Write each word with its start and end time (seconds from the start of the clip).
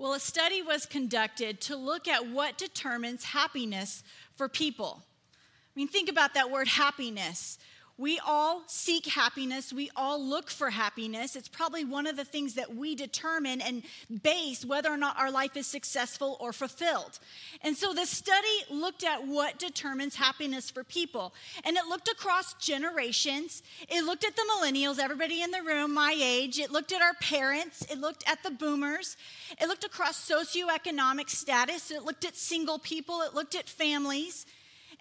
Well, 0.00 0.14
a 0.14 0.18
study 0.18 0.62
was 0.62 0.86
conducted 0.86 1.60
to 1.60 1.76
look 1.76 2.08
at 2.08 2.26
what 2.26 2.56
determines 2.56 3.22
happiness 3.22 4.02
for 4.34 4.48
people. 4.48 5.02
I 5.34 5.72
mean, 5.76 5.88
think 5.88 6.08
about 6.08 6.32
that 6.32 6.50
word 6.50 6.68
happiness. 6.68 7.58
We 8.00 8.18
all 8.26 8.62
seek 8.66 9.04
happiness. 9.04 9.74
We 9.74 9.90
all 9.94 10.24
look 10.24 10.48
for 10.48 10.70
happiness. 10.70 11.36
It's 11.36 11.50
probably 11.50 11.84
one 11.84 12.06
of 12.06 12.16
the 12.16 12.24
things 12.24 12.54
that 12.54 12.74
we 12.74 12.94
determine 12.94 13.60
and 13.60 13.82
base 14.22 14.64
whether 14.64 14.88
or 14.88 14.96
not 14.96 15.18
our 15.18 15.30
life 15.30 15.54
is 15.54 15.66
successful 15.66 16.38
or 16.40 16.54
fulfilled. 16.54 17.18
And 17.60 17.76
so 17.76 17.92
the 17.92 18.06
study 18.06 18.64
looked 18.70 19.04
at 19.04 19.26
what 19.26 19.58
determines 19.58 20.14
happiness 20.14 20.70
for 20.70 20.82
people. 20.82 21.34
And 21.62 21.76
it 21.76 21.84
looked 21.88 22.08
across 22.08 22.54
generations. 22.54 23.62
It 23.86 24.02
looked 24.06 24.24
at 24.24 24.34
the 24.34 24.46
millennials, 24.50 24.98
everybody 24.98 25.42
in 25.42 25.50
the 25.50 25.62
room, 25.62 25.92
my 25.92 26.16
age. 26.18 26.58
It 26.58 26.70
looked 26.70 26.92
at 26.92 27.02
our 27.02 27.14
parents. 27.20 27.82
It 27.90 27.98
looked 27.98 28.24
at 28.26 28.42
the 28.42 28.50
boomers. 28.50 29.18
It 29.60 29.68
looked 29.68 29.84
across 29.84 30.26
socioeconomic 30.26 31.28
status. 31.28 31.90
It 31.90 32.04
looked 32.04 32.24
at 32.24 32.34
single 32.34 32.78
people. 32.78 33.20
It 33.20 33.34
looked 33.34 33.54
at 33.54 33.68
families. 33.68 34.46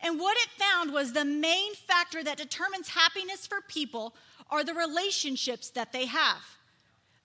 And 0.01 0.19
what 0.19 0.37
it 0.37 0.49
found 0.51 0.93
was 0.93 1.13
the 1.13 1.25
main 1.25 1.73
factor 1.75 2.23
that 2.23 2.37
determines 2.37 2.89
happiness 2.89 3.45
for 3.45 3.61
people 3.67 4.15
are 4.49 4.63
the 4.63 4.73
relationships 4.73 5.69
that 5.71 5.91
they 5.91 6.05
have. 6.05 6.41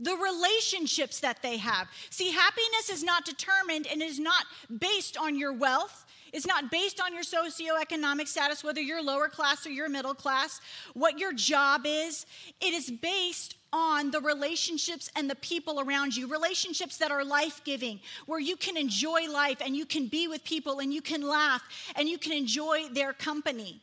The 0.01 0.17
relationships 0.17 1.21
that 1.21 1.41
they 1.41 1.59
have. 1.59 1.89
See, 2.11 2.33
happiness 2.33 2.91
is 2.91 3.05
not 3.05 3.25
determined 3.25 3.87
and 3.87 4.03
is 4.03 4.19
not 4.19 4.45
based 4.79 5.17
on 5.17 5.39
your 5.39 5.53
wealth. 5.53 6.05
It's 6.33 6.47
not 6.47 6.69
based 6.69 7.01
on 7.01 7.15
your 7.15 7.23
socioeconomic 7.23 8.27
status, 8.27 8.65
whether 8.65 8.81
you're 8.81 9.03
lower 9.03 9.29
class 9.29 9.65
or 9.65 9.71
you're 9.71 9.89
middle 9.89 10.15
class, 10.15 10.61
what 10.93 11.21
your 11.21 11.33
job 11.33 11.83
is. 11.87 12.27
It 12.61 12.75
is 12.75 12.91
based 12.91 13.55
on 13.75 14.13
the 14.13 14.21
relationships 14.21 15.11
and 15.17 15.29
the 15.29 15.35
people 15.35 15.81
around 15.81 16.17
you, 16.17 16.29
relationships 16.29 16.97
that 16.99 17.11
are 17.11 17.25
life 17.25 17.61
giving, 17.65 17.99
where 18.27 18.39
you 18.39 18.57
can 18.57 18.77
enjoy 18.77 19.29
life 19.29 19.61
and 19.61 19.77
you 19.77 19.85
can 19.85 20.07
be 20.07 20.29
with 20.29 20.45
people 20.45 20.79
and 20.79 20.95
you 20.95 21.03
can 21.03 21.23
laugh 21.23 21.61
and 21.97 22.09
you 22.09 22.17
can 22.17 22.33
enjoy 22.33 22.89
their 22.93 23.13
company. 23.13 23.81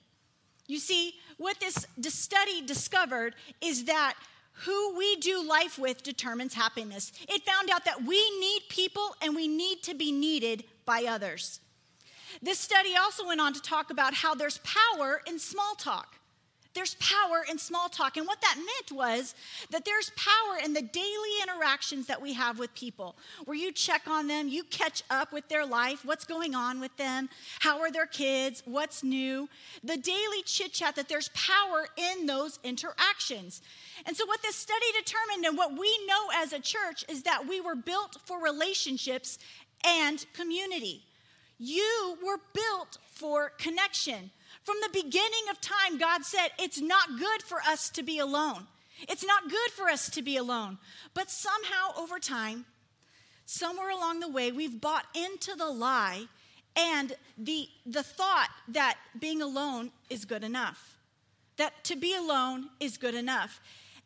You 0.65 0.79
see, 0.79 1.15
what 1.37 1.59
this 1.59 1.85
study 2.07 2.65
discovered 2.65 3.35
is 3.59 3.83
that 3.85 4.15
who 4.53 4.95
we 4.97 5.17
do 5.17 5.43
life 5.45 5.77
with 5.77 6.03
determines 6.03 6.53
happiness. 6.53 7.11
It 7.27 7.43
found 7.43 7.69
out 7.69 7.83
that 7.83 8.03
we 8.03 8.39
need 8.39 8.61
people 8.69 9.15
and 9.21 9.35
we 9.35 9.49
need 9.49 9.83
to 9.83 9.93
be 9.93 10.13
needed 10.13 10.63
by 10.85 11.03
others. 11.09 11.59
This 12.41 12.59
study 12.59 12.95
also 12.95 13.27
went 13.27 13.41
on 13.41 13.53
to 13.53 13.61
talk 13.61 13.91
about 13.91 14.13
how 14.13 14.35
there's 14.35 14.59
power 14.59 15.21
in 15.27 15.37
small 15.37 15.75
talk. 15.75 16.15
There's 16.73 16.95
power 16.95 17.43
in 17.49 17.57
small 17.57 17.89
talk. 17.89 18.17
And 18.17 18.25
what 18.25 18.39
that 18.41 18.55
meant 18.57 18.91
was 18.91 19.35
that 19.71 19.83
there's 19.83 20.11
power 20.15 20.57
in 20.63 20.73
the 20.73 20.81
daily 20.81 21.29
interactions 21.41 22.07
that 22.07 22.21
we 22.21 22.33
have 22.33 22.59
with 22.59 22.73
people, 22.73 23.15
where 23.45 23.57
you 23.57 23.71
check 23.71 24.07
on 24.07 24.27
them, 24.27 24.47
you 24.47 24.63
catch 24.63 25.03
up 25.09 25.33
with 25.33 25.47
their 25.49 25.65
life, 25.65 26.05
what's 26.05 26.23
going 26.23 26.55
on 26.55 26.79
with 26.79 26.95
them, 26.97 27.29
how 27.59 27.79
are 27.79 27.91
their 27.91 28.05
kids, 28.05 28.63
what's 28.65 29.03
new. 29.03 29.49
The 29.83 29.97
daily 29.97 30.43
chit 30.45 30.73
chat, 30.73 30.95
that 30.95 31.09
there's 31.09 31.29
power 31.29 31.87
in 31.97 32.25
those 32.25 32.59
interactions. 32.63 33.61
And 34.05 34.15
so, 34.15 34.25
what 34.25 34.41
this 34.41 34.55
study 34.55 34.85
determined 34.97 35.45
and 35.45 35.57
what 35.57 35.77
we 35.77 36.05
know 36.07 36.29
as 36.35 36.53
a 36.53 36.59
church 36.59 37.03
is 37.09 37.23
that 37.23 37.47
we 37.47 37.59
were 37.59 37.75
built 37.75 38.17
for 38.25 38.41
relationships 38.41 39.37
and 39.85 40.25
community. 40.33 41.03
You 41.57 42.17
were 42.25 42.39
built 42.53 42.97
for 43.11 43.49
connection. 43.57 44.31
From 44.63 44.77
the 44.81 45.01
beginning 45.03 45.49
of 45.49 45.59
time, 45.59 45.97
God 45.97 46.23
said, 46.23 46.49
It's 46.59 46.79
not 46.79 47.17
good 47.17 47.41
for 47.43 47.59
us 47.67 47.89
to 47.91 48.03
be 48.03 48.19
alone. 48.19 48.67
It's 49.09 49.25
not 49.25 49.49
good 49.49 49.71
for 49.71 49.89
us 49.89 50.09
to 50.11 50.21
be 50.21 50.37
alone. 50.37 50.77
But 51.13 51.31
somehow, 51.31 51.97
over 51.97 52.19
time, 52.19 52.65
somewhere 53.45 53.89
along 53.89 54.19
the 54.19 54.29
way, 54.29 54.51
we've 54.51 54.79
bought 54.79 55.05
into 55.15 55.55
the 55.55 55.69
lie 55.69 56.27
and 56.75 57.13
the, 57.37 57.67
the 57.85 58.03
thought 58.03 58.49
that 58.69 58.97
being 59.19 59.41
alone 59.41 59.91
is 60.09 60.25
good 60.25 60.43
enough, 60.43 60.97
that 61.57 61.83
to 61.85 61.95
be 61.95 62.15
alone 62.15 62.69
is 62.79 62.97
good 62.97 63.15
enough. 63.15 63.59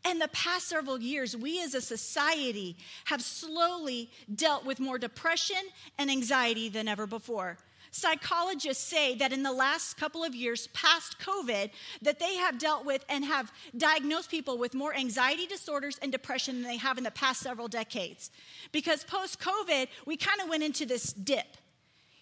And 0.03 0.21
the 0.21 0.27
past 0.29 0.67
several 0.67 0.99
years, 0.99 1.35
we 1.35 1.61
as 1.63 1.73
a 1.73 1.81
society 1.81 2.77
have 3.05 3.21
slowly 3.21 4.09
dealt 4.33 4.65
with 4.65 4.79
more 4.79 4.99
depression 4.99 5.57
and 5.97 6.11
anxiety 6.11 6.69
than 6.69 6.87
ever 6.87 7.07
before. 7.07 7.57
Psychologists 7.95 8.83
say 8.83 9.15
that 9.15 9.31
in 9.31 9.41
the 9.41 9.53
last 9.53 9.95
couple 9.95 10.21
of 10.21 10.35
years 10.35 10.67
past 10.73 11.17
COVID 11.17 11.69
that 12.01 12.19
they 12.19 12.35
have 12.35 12.59
dealt 12.59 12.83
with 12.83 13.05
and 13.07 13.23
have 13.23 13.53
diagnosed 13.77 14.29
people 14.29 14.57
with 14.57 14.73
more 14.73 14.93
anxiety 14.93 15.47
disorders 15.47 15.97
and 16.01 16.11
depression 16.11 16.55
than 16.55 16.69
they 16.69 16.75
have 16.75 16.97
in 16.97 17.05
the 17.05 17.11
past 17.11 17.39
several 17.39 17.69
decades. 17.69 18.31
Because 18.73 19.05
post 19.05 19.39
COVID, 19.39 19.87
we 20.05 20.17
kind 20.17 20.41
of 20.41 20.49
went 20.49 20.61
into 20.61 20.85
this 20.85 21.13
dip. 21.13 21.55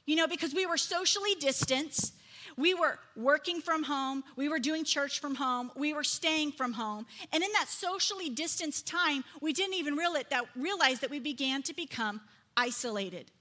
You 0.06 0.16
know, 0.16 0.28
because 0.28 0.53
we 0.53 0.67
were 0.67 0.78
socially 0.78 1.34
distanced, 1.39 2.13
we 2.55 2.75
were 2.75 3.00
working 3.16 3.59
from 3.59 3.81
home, 3.81 4.23
we 4.35 4.50
were 4.50 4.59
doing 4.59 4.84
church 4.84 5.22
from 5.22 5.34
home, 5.34 5.72
we 5.75 5.91
were 5.91 6.03
staying 6.03 6.51
from 6.51 6.73
home. 6.73 7.07
And 7.31 7.44
in 7.44 7.50
that 7.53 7.67
socially 7.67 8.29
distanced 8.29 8.85
time, 8.85 9.23
we 9.41 9.53
didn't 9.53 9.73
even 9.73 9.95
realize 9.95 10.25
that, 10.29 10.45
realize 10.55 11.00
that 11.00 11.09
we 11.09 11.19
began 11.19 11.63
to 11.63 11.73
become 11.73 12.22
isolated. 12.55 13.31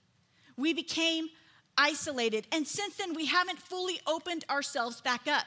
We 0.56 0.72
became 0.72 1.28
isolated. 1.76 2.46
And 2.52 2.66
since 2.66 2.96
then, 2.96 3.14
we 3.14 3.26
haven't 3.26 3.58
fully 3.58 4.00
opened 4.06 4.44
ourselves 4.50 5.00
back 5.00 5.26
up. 5.26 5.46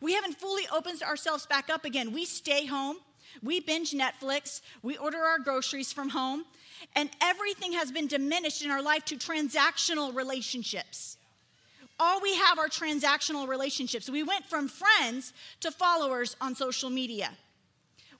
We 0.00 0.14
haven't 0.14 0.38
fully 0.38 0.64
opened 0.72 1.02
ourselves 1.02 1.46
back 1.46 1.70
up 1.70 1.84
again. 1.84 2.12
We 2.12 2.24
stay 2.24 2.66
home, 2.66 2.98
we 3.42 3.60
binge 3.60 3.92
Netflix, 3.92 4.60
we 4.82 4.96
order 4.96 5.18
our 5.18 5.38
groceries 5.38 5.92
from 5.92 6.10
home, 6.10 6.44
and 6.94 7.10
everything 7.20 7.72
has 7.72 7.90
been 7.90 8.06
diminished 8.06 8.64
in 8.64 8.70
our 8.70 8.82
life 8.82 9.04
to 9.06 9.16
transactional 9.16 10.14
relationships. 10.14 11.16
All 12.00 12.20
we 12.20 12.36
have 12.36 12.58
are 12.58 12.68
transactional 12.68 13.48
relationships. 13.48 14.08
We 14.08 14.22
went 14.22 14.46
from 14.46 14.68
friends 14.68 15.32
to 15.60 15.72
followers 15.72 16.36
on 16.40 16.54
social 16.54 16.90
media. 16.90 17.30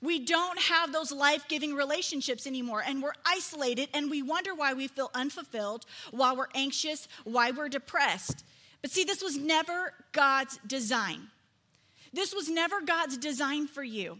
We 0.01 0.19
don't 0.19 0.59
have 0.59 0.93
those 0.93 1.11
life 1.11 1.45
giving 1.49 1.75
relationships 1.75 2.47
anymore, 2.47 2.81
and 2.85 3.03
we're 3.03 3.13
isolated, 3.25 3.89
and 3.93 4.09
we 4.09 4.21
wonder 4.21 4.55
why 4.55 4.73
we 4.73 4.87
feel 4.87 5.11
unfulfilled, 5.13 5.85
why 6.11 6.33
we're 6.33 6.47
anxious, 6.55 7.07
why 7.25 7.51
we're 7.51 7.67
depressed. 7.67 8.45
But 8.81 8.91
see, 8.91 9.03
this 9.03 9.21
was 9.21 9.37
never 9.37 9.93
God's 10.13 10.57
design. 10.65 11.27
This 12.13 12.33
was 12.33 12.49
never 12.49 12.81
God's 12.81 13.17
design 13.17 13.67
for 13.67 13.83
you. 13.83 14.19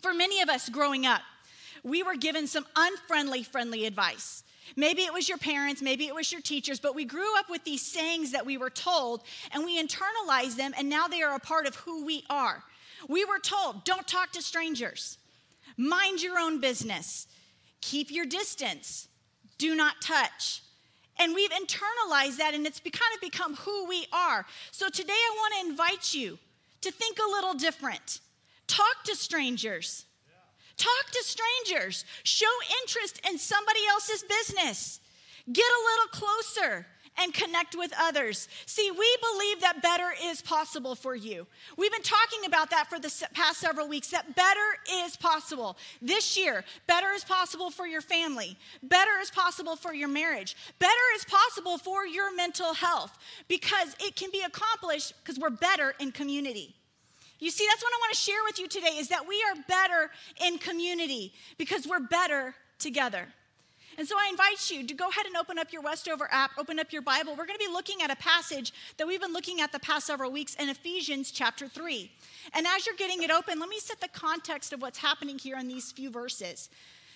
For 0.00 0.12
many 0.12 0.42
of 0.42 0.50
us 0.50 0.68
growing 0.68 1.06
up, 1.06 1.22
we 1.82 2.02
were 2.02 2.16
given 2.16 2.46
some 2.46 2.66
unfriendly, 2.76 3.42
friendly 3.42 3.86
advice. 3.86 4.44
Maybe 4.76 5.02
it 5.02 5.14
was 5.14 5.28
your 5.28 5.38
parents, 5.38 5.80
maybe 5.80 6.06
it 6.06 6.14
was 6.14 6.30
your 6.30 6.42
teachers, 6.42 6.78
but 6.78 6.94
we 6.94 7.06
grew 7.06 7.38
up 7.38 7.48
with 7.48 7.64
these 7.64 7.80
sayings 7.80 8.32
that 8.32 8.44
we 8.44 8.58
were 8.58 8.70
told 8.70 9.22
and 9.52 9.64
we 9.64 9.82
internalized 9.82 10.56
them, 10.56 10.74
and 10.76 10.88
now 10.90 11.08
they 11.08 11.22
are 11.22 11.34
a 11.34 11.40
part 11.40 11.66
of 11.66 11.74
who 11.76 12.04
we 12.04 12.24
are. 12.28 12.62
We 13.08 13.24
were 13.24 13.38
told 13.38 13.84
don't 13.84 14.06
talk 14.06 14.32
to 14.32 14.42
strangers, 14.42 15.18
mind 15.76 16.22
your 16.22 16.38
own 16.38 16.60
business, 16.60 17.26
keep 17.80 18.10
your 18.10 18.26
distance, 18.26 19.08
do 19.58 19.74
not 19.74 20.00
touch. 20.00 20.62
And 21.20 21.34
we've 21.34 21.50
internalized 21.50 22.38
that 22.38 22.54
and 22.54 22.66
it's 22.66 22.80
kind 22.80 23.14
of 23.14 23.20
become 23.20 23.56
who 23.56 23.86
we 23.86 24.06
are. 24.12 24.46
So 24.70 24.88
today 24.88 25.12
I 25.12 25.36
want 25.36 25.54
to 25.54 25.70
invite 25.70 26.14
you 26.14 26.38
to 26.80 26.92
think 26.92 27.18
a 27.18 27.30
little 27.30 27.54
different. 27.54 28.20
Talk 28.68 29.02
to 29.04 29.16
strangers. 29.16 30.04
Talk 30.76 31.10
to 31.10 31.24
strangers. 31.24 32.04
Show 32.22 32.46
interest 32.82 33.20
in 33.28 33.38
somebody 33.38 33.80
else's 33.90 34.22
business. 34.22 35.00
Get 35.52 35.64
a 35.64 35.84
little 35.90 36.08
closer 36.12 36.86
and 37.18 37.34
connect 37.34 37.76
with 37.76 37.92
others. 37.98 38.48
See, 38.66 38.90
we 38.90 39.16
believe 39.32 39.60
that 39.60 39.82
better 39.82 40.10
is 40.24 40.40
possible 40.40 40.94
for 40.94 41.14
you. 41.14 41.46
We've 41.76 41.92
been 41.92 42.02
talking 42.02 42.44
about 42.46 42.70
that 42.70 42.88
for 42.88 42.98
the 42.98 43.12
past 43.34 43.60
several 43.60 43.88
weeks 43.88 44.10
that 44.10 44.34
better 44.34 44.60
is 45.04 45.16
possible. 45.16 45.76
This 46.00 46.36
year, 46.36 46.64
better 46.86 47.10
is 47.12 47.24
possible 47.24 47.70
for 47.70 47.86
your 47.86 48.00
family, 48.00 48.56
better 48.82 49.18
is 49.20 49.30
possible 49.30 49.76
for 49.76 49.92
your 49.92 50.08
marriage, 50.08 50.56
better 50.78 50.92
is 51.14 51.24
possible 51.24 51.78
for 51.78 52.06
your 52.06 52.34
mental 52.34 52.74
health 52.74 53.18
because 53.48 53.94
it 54.00 54.16
can 54.16 54.30
be 54.30 54.42
accomplished 54.42 55.14
because 55.22 55.38
we're 55.38 55.50
better 55.50 55.94
in 55.98 56.12
community. 56.12 56.74
You 57.40 57.50
see, 57.50 57.66
that's 57.68 57.82
what 57.82 57.92
I 57.92 57.98
want 58.00 58.14
to 58.14 58.20
share 58.20 58.42
with 58.44 58.58
you 58.58 58.66
today 58.66 58.96
is 58.98 59.08
that 59.08 59.28
we 59.28 59.36
are 59.48 59.62
better 59.68 60.10
in 60.44 60.58
community 60.58 61.32
because 61.56 61.86
we're 61.86 62.00
better 62.00 62.54
together. 62.78 63.28
And 63.98 64.06
so 64.06 64.14
I 64.16 64.28
invite 64.30 64.70
you 64.70 64.86
to 64.86 64.94
go 64.94 65.08
ahead 65.08 65.26
and 65.26 65.36
open 65.36 65.58
up 65.58 65.72
your 65.72 65.82
Westover 65.82 66.28
app, 66.30 66.52
open 66.56 66.78
up 66.78 66.92
your 66.92 67.02
Bible. 67.02 67.32
We're 67.32 67.46
going 67.46 67.58
to 67.58 67.66
be 67.66 67.72
looking 67.72 68.00
at 68.00 68.12
a 68.12 68.16
passage 68.16 68.72
that 68.96 69.08
we've 69.08 69.20
been 69.20 69.32
looking 69.32 69.60
at 69.60 69.72
the 69.72 69.80
past 69.80 70.06
several 70.06 70.30
weeks 70.30 70.54
in 70.54 70.68
Ephesians 70.68 71.32
chapter 71.32 71.66
3. 71.66 72.08
And 72.54 72.64
as 72.64 72.86
you're 72.86 72.94
getting 72.94 73.24
it 73.24 73.32
open, 73.32 73.58
let 73.58 73.68
me 73.68 73.80
set 73.80 74.00
the 74.00 74.06
context 74.08 74.72
of 74.72 74.80
what's 74.80 74.98
happening 74.98 75.36
here 75.36 75.58
in 75.58 75.66
these 75.66 75.90
few 75.90 76.10
verses. 76.10 76.70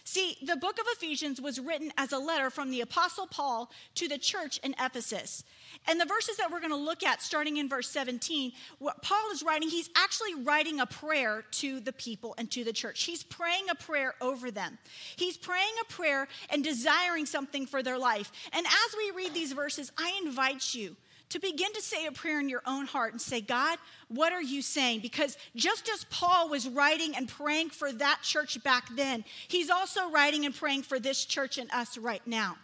See, 0.04 0.36
the 0.42 0.56
book 0.56 0.78
of 0.80 0.86
Ephesians 0.96 1.40
was 1.40 1.60
written 1.60 1.92
as 1.96 2.12
a 2.12 2.18
letter 2.18 2.50
from 2.50 2.70
the 2.70 2.80
Apostle 2.80 3.26
Paul 3.26 3.70
to 3.94 4.08
the 4.08 4.18
church 4.18 4.58
in 4.64 4.74
Ephesus. 4.80 5.44
And 5.86 6.00
the 6.00 6.04
verses 6.04 6.36
that 6.38 6.50
we're 6.50 6.60
going 6.60 6.72
to 6.72 6.76
look 6.76 7.04
at, 7.04 7.22
starting 7.22 7.56
in 7.56 7.68
verse 7.68 7.88
17, 7.88 8.52
what 8.78 9.02
Paul 9.02 9.30
is 9.32 9.42
writing, 9.42 9.68
he's 9.68 9.90
actually 9.96 10.34
writing 10.34 10.80
a 10.80 10.86
prayer 10.86 11.44
to 11.52 11.78
the 11.80 11.92
people 11.92 12.34
and 12.36 12.50
to 12.50 12.64
the 12.64 12.72
church. 12.72 13.04
He's 13.04 13.22
praying 13.22 13.66
a 13.70 13.76
prayer 13.76 14.14
over 14.20 14.50
them. 14.50 14.78
He's 15.16 15.36
praying 15.36 15.72
a 15.80 15.92
prayer 15.92 16.26
and 16.50 16.64
desiring 16.64 17.26
something 17.26 17.66
for 17.66 17.82
their 17.82 17.98
life. 17.98 18.32
And 18.52 18.66
as 18.66 18.96
we 18.96 19.12
read 19.12 19.34
these 19.34 19.52
verses, 19.52 19.92
I 19.96 20.20
invite 20.24 20.74
you 20.74 20.96
to 21.32 21.40
begin 21.40 21.72
to 21.72 21.80
say 21.80 22.04
a 22.04 22.12
prayer 22.12 22.40
in 22.40 22.50
your 22.50 22.60
own 22.66 22.84
heart 22.84 23.12
and 23.12 23.20
say, 23.20 23.40
God, 23.40 23.78
what 24.08 24.34
are 24.34 24.42
you 24.42 24.60
saying? 24.60 25.00
Because 25.00 25.38
just 25.56 25.88
as 25.88 26.04
Paul 26.10 26.50
was 26.50 26.68
writing 26.68 27.16
and 27.16 27.26
praying 27.26 27.70
for 27.70 27.90
that 27.90 28.20
church 28.22 28.62
back 28.62 28.94
then, 28.94 29.24
he's 29.48 29.70
also 29.70 30.10
writing 30.10 30.44
and 30.44 30.54
praying 30.54 30.82
for 30.82 31.00
this 31.00 31.24
church 31.24 31.56
and 31.56 31.70
us 31.70 31.96
right 31.96 32.20
now. 32.26 32.58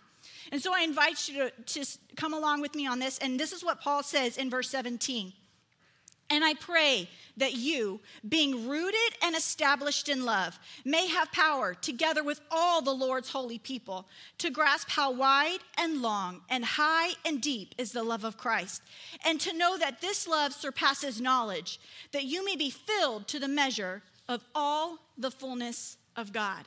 And 0.53 0.63
so 0.63 0.75
I 0.75 0.83
invite 0.83 1.29
you 1.29 1.49
to, 1.49 1.85
to 1.85 1.99
come 2.15 2.35
along 2.35 2.61
with 2.61 2.75
me 2.75 2.87
on 2.87 2.99
this. 2.99 3.17
And 3.19 3.41
this 3.41 3.53
is 3.53 3.65
what 3.65 3.81
Paul 3.81 4.03
says 4.03 4.37
in 4.37 4.51
verse 4.51 4.69
17. 4.69 5.33
And 6.31 6.45
I 6.45 6.55
pray 6.55 7.09
that 7.39 7.55
you, 7.55 8.01
being 8.29 8.69
rooted 8.69 9.17
and 9.23 9.35
established 9.35 10.09
in 10.09 10.25
love, 10.25 10.59
may 10.85 11.07
have 11.07 11.33
power, 11.33 11.73
together 11.75 12.23
with 12.23 12.41
all 12.51 12.83
the 12.83 12.93
Lord's 12.93 13.31
holy 13.31 13.59
people, 13.59 14.07
to 14.39 14.51
grasp 14.51 14.91
how 14.91 15.11
wide 15.11 15.61
and 15.79 16.03
long 16.03 16.43
and 16.51 16.65
high 16.65 17.13
and 17.25 17.41
deep 17.41 17.75
is 17.79 17.93
the 17.93 18.03
love 18.03 18.25
of 18.25 18.37
Christ, 18.37 18.83
and 19.25 19.41
to 19.41 19.57
know 19.57 19.79
that 19.79 20.03
this 20.03 20.29
love 20.29 20.53
surpasses 20.53 21.21
knowledge, 21.21 21.81
that 22.13 22.25
you 22.25 22.45
may 22.45 22.57
be 22.57 22.71
filled 22.71 23.27
to 23.29 23.39
the 23.39 23.49
measure 23.49 24.03
of 24.29 24.45
all 24.55 24.99
the 25.17 25.31
fullness 25.31 25.97
of 26.15 26.33
God. 26.33 26.65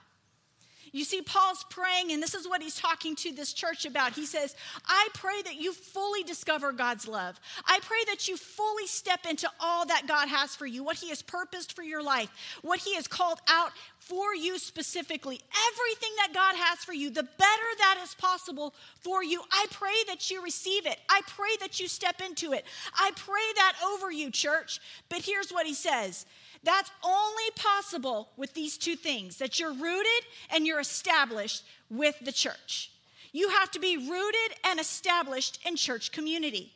You 0.94 1.06
see, 1.06 1.22
Paul's 1.22 1.64
praying, 1.70 2.12
and 2.12 2.22
this 2.22 2.36
is 2.36 2.48
what 2.48 2.62
he's 2.62 2.76
talking 2.76 3.16
to 3.18 3.32
this 3.32 3.54
church 3.54 3.86
about. 3.86 4.14
He 4.14 4.26
says, 4.26 4.56
I 4.86 5.08
pray 5.14 5.42
that 5.44 5.56
you 5.56 5.72
fully 5.72 6.24
discover 6.24 6.74
God's 6.74 7.08
love. 7.08 7.40
I 7.66 7.80
pray 7.82 8.04
that 8.08 8.28
you 8.28 8.36
fully 8.36 8.88
step 8.88 9.26
into 9.30 9.50
all 9.60 9.86
that 9.86 10.06
God 10.06 10.28
has 10.28 10.54
for 10.56 10.66
you, 10.66 10.84
what 10.84 10.98
he 10.98 11.10
has 11.10 11.22
purposed 11.22 11.74
for 11.74 11.84
your 11.84 12.04
life, 12.04 12.30
what 12.62 12.80
he 12.80 12.96
has 12.96 13.08
called 13.08 13.40
out 13.48 13.72
for 14.12 14.36
you 14.36 14.60
specifically. 14.60 15.40
Everything 15.72 16.10
that 16.18 16.34
God 16.34 16.54
has 16.58 16.80
for 16.80 16.92
you, 16.92 17.10
the 17.10 17.24
better 17.24 17.70
that 17.78 17.98
is 18.04 18.14
possible 18.14 18.74
for 19.00 19.24
you. 19.24 19.42
I 19.54 19.68
pray 19.72 19.96
that 20.10 20.30
you 20.30 20.44
receive 20.44 20.86
it. 20.86 21.00
I 21.10 21.22
pray 21.28 21.52
that 21.62 21.80
you 21.80 21.88
step 21.88 22.20
into 22.20 22.52
it. 22.52 22.66
I 22.94 23.12
pray 23.16 23.54
that 23.56 23.76
over 23.86 24.12
you, 24.12 24.30
church. 24.30 24.82
But 25.08 25.20
here's 25.20 25.50
what 25.50 25.66
he 25.66 25.74
says 25.74 26.26
that's 26.62 26.92
only 27.06 27.52
possible 27.56 28.28
with 28.36 28.54
these 28.54 28.78
two 28.78 28.98
things 28.98 29.38
that 29.38 29.62
you're 29.62 29.74
rooted 29.74 30.26
and 30.54 30.68
you're 30.68 30.82
established 30.82 31.64
with 31.90 32.20
the 32.20 32.34
church. 32.34 32.92
You 33.32 33.48
have 33.48 33.72
to 33.72 33.80
be 33.80 33.96
rooted 33.96 34.58
and 34.66 34.78
established 34.78 35.58
in 35.66 35.78
church 35.78 36.12
community. 36.12 36.74